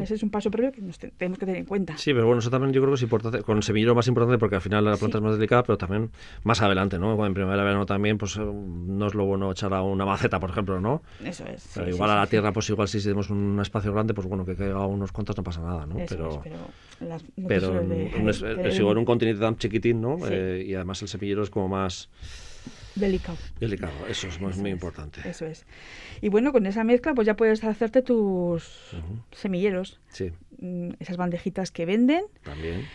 [0.03, 0.80] Ese es un paso previo que
[1.16, 1.97] tenemos que tener en cuenta.
[1.97, 4.38] Sí, pero bueno, eso también yo creo que es importante, con el semillero más importante
[4.38, 6.11] porque al final la planta es más delicada, pero también
[6.45, 7.26] más adelante, ¿no?
[7.26, 10.51] En primavera, verano también, pues eh, no es lo bueno echar a una maceta, por
[10.51, 11.03] ejemplo, ¿no?
[11.24, 11.76] Eso es.
[11.88, 14.86] igual a la tierra, pues igual si tenemos un espacio grande, pues bueno, que caiga
[14.86, 15.97] unos cuantos no pasa nada, ¿no?
[16.09, 16.43] pero,
[17.49, 17.80] pero,
[18.30, 20.18] es, igual un continente tan chiquitín, ¿no?
[20.28, 22.09] Eh, y además el semillero es como más
[22.95, 23.38] Delicado.
[23.59, 25.20] Delicado, eso es muy, importante.
[25.24, 25.64] Eso es.
[26.20, 28.90] Y bueno, con esa mezcla pues ya puedes hacerte tus
[29.32, 30.01] semilleros.
[30.09, 30.32] Sí.
[30.59, 32.24] Mm, esas bandejitas que venden.
[32.43, 32.86] También.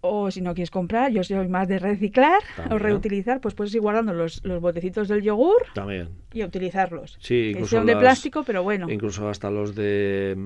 [0.00, 2.40] O si no quieres comprar, yo soy más de reciclar
[2.70, 5.66] o reutilizar, pues puedes ir guardando los, los botecitos del yogur.
[5.74, 6.08] También.
[6.32, 7.18] Y utilizarlos.
[7.20, 7.76] Sí, incluso.
[7.76, 8.90] Que son de plástico, pero bueno.
[8.90, 10.36] Incluso hasta los de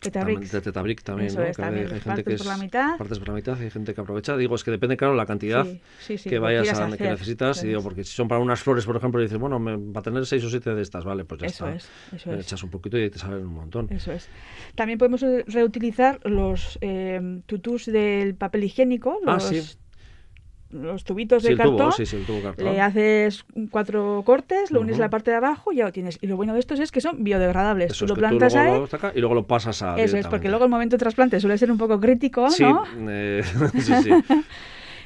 [0.00, 0.52] Tetabricks.
[0.52, 1.44] De Tetabric también, Eso ¿no?
[1.46, 1.84] es, Que también.
[1.84, 2.98] hay gente Partes que es por la mitad.
[2.98, 4.36] partes por la mitad, hay gente que aprovecha.
[4.36, 7.10] Digo, es que depende, claro, la cantidad Sí, sí, sí, que vayas a que hacer,
[7.12, 7.56] necesitas.
[7.58, 9.76] eso Y digo, porque si son para unas flores, por ejemplo, y dices, bueno, me,
[9.76, 11.76] va a tener seis o siete de estas, vale, pues ya Eso está.
[11.76, 12.40] es, eso es.
[12.46, 13.88] echas un poquito y te salen un montón.
[13.90, 14.28] Eso es.
[14.74, 19.62] También podemos reutilizar los eh, tutús del papel higiénico, Ah, los, sí.
[20.70, 21.76] Los tubitos Sí, de el cartón.
[21.78, 22.64] tubo, sí, sí, el tubo cartón.
[22.66, 26.18] Le haces cuatro cortes, lo unes en la parte de abajo y ya lo tienes.
[26.22, 27.92] Y lo bueno de estos es que son biodegradables.
[27.92, 28.98] Eso tú lo que tú plantas luego ahí.
[29.02, 29.96] lo y luego lo pasas a.
[30.00, 32.84] Eso es, porque luego el momento de trasplante suele ser un poco crítico, ¿no?
[33.08, 33.42] eh,
[33.78, 34.10] sí, sí.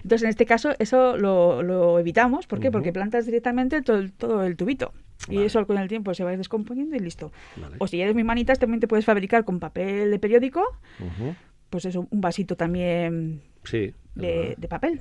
[0.02, 2.46] Entonces, en este caso, eso lo, lo evitamos.
[2.46, 2.70] ¿Por qué?
[2.70, 4.92] Porque plantas directamente todo, el- todo el tubito.
[5.30, 5.46] Y Vale.
[5.46, 7.32] eso con el tiempo se va descomponiendo y listo.
[7.56, 7.76] Vale.
[7.78, 10.62] O si eres muy manitas, también te puedes fabricar con papel de periódico,
[11.70, 13.94] pues eso, un vasito también Sí.
[14.14, 15.00] De, papel.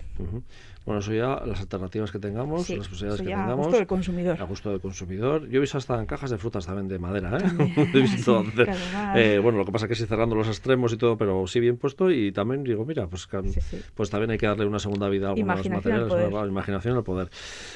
[0.86, 3.68] Bueno, eso ya las alternativas que tengamos, Sí, las posibilidades que ya a tengamos.
[3.68, 4.41] gusto del consumidor.
[4.41, 5.47] A gusto del consumidor.
[5.47, 7.41] Yo he visto hasta en cajas de frutas también de madera, ¿eh?
[7.93, 8.64] He visto Sí,
[9.16, 11.59] eh, bueno, lo que pasa es que sí cerrando los extremos y todo, pero sí
[11.61, 13.61] bien puesto y también digo, mira, pues, que- Sí,
[13.93, 16.32] pues también hay que darle una segunda vida a algunos materiales.
[16.32, 16.47] ¿no?
[16.47, 17.30] Imaginación al poder.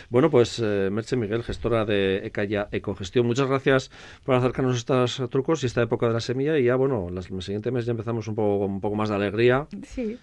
[0.10, 3.90] Bueno, pues eh, Merche Miguel, gestora de Ecaya Ecogestión, muchas gracias
[4.26, 7.42] por acercarnos estos trucos y esta época de la semilla y ya, bueno, las- el
[7.42, 10.18] siguiente mes ya empezamos un poco, un poco más de alegría, Sí,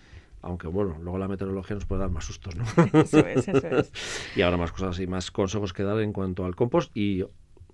[0.44, 2.64] aunque bueno, luego la meteorología nos puede dar más sustos, ¿no?
[3.00, 3.92] eso es, eso es.
[4.36, 7.24] y ahora más cosas y más consejos que dar en cuanto al compost y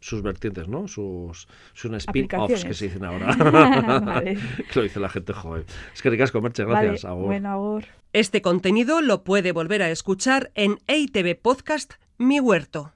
[0.00, 0.88] sus vertientes, ¿no?
[0.88, 2.64] Sus, sus spin-offs Aplicaciones.
[2.64, 3.34] que se dicen ahora.
[4.00, 4.34] Vale.
[4.34, 5.64] que lo dice la gente joven.
[5.92, 7.02] Es que ricas comerche, gracias.
[7.02, 7.26] Vale, Agur.
[7.26, 7.84] bueno, agur.
[8.12, 12.92] Este contenido lo puede volver a escuchar en EITV Podcast Mi Huerto.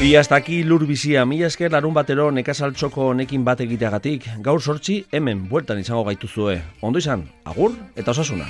[0.00, 5.00] Y hasta aquí lur bizia, mila esker larun batero nekasaltxoko honekin bat egiteagatik, gaur sortzi
[5.10, 6.60] hemen bueltan izango gaituzue.
[6.80, 8.46] Ondo izan, agur eta osasuna.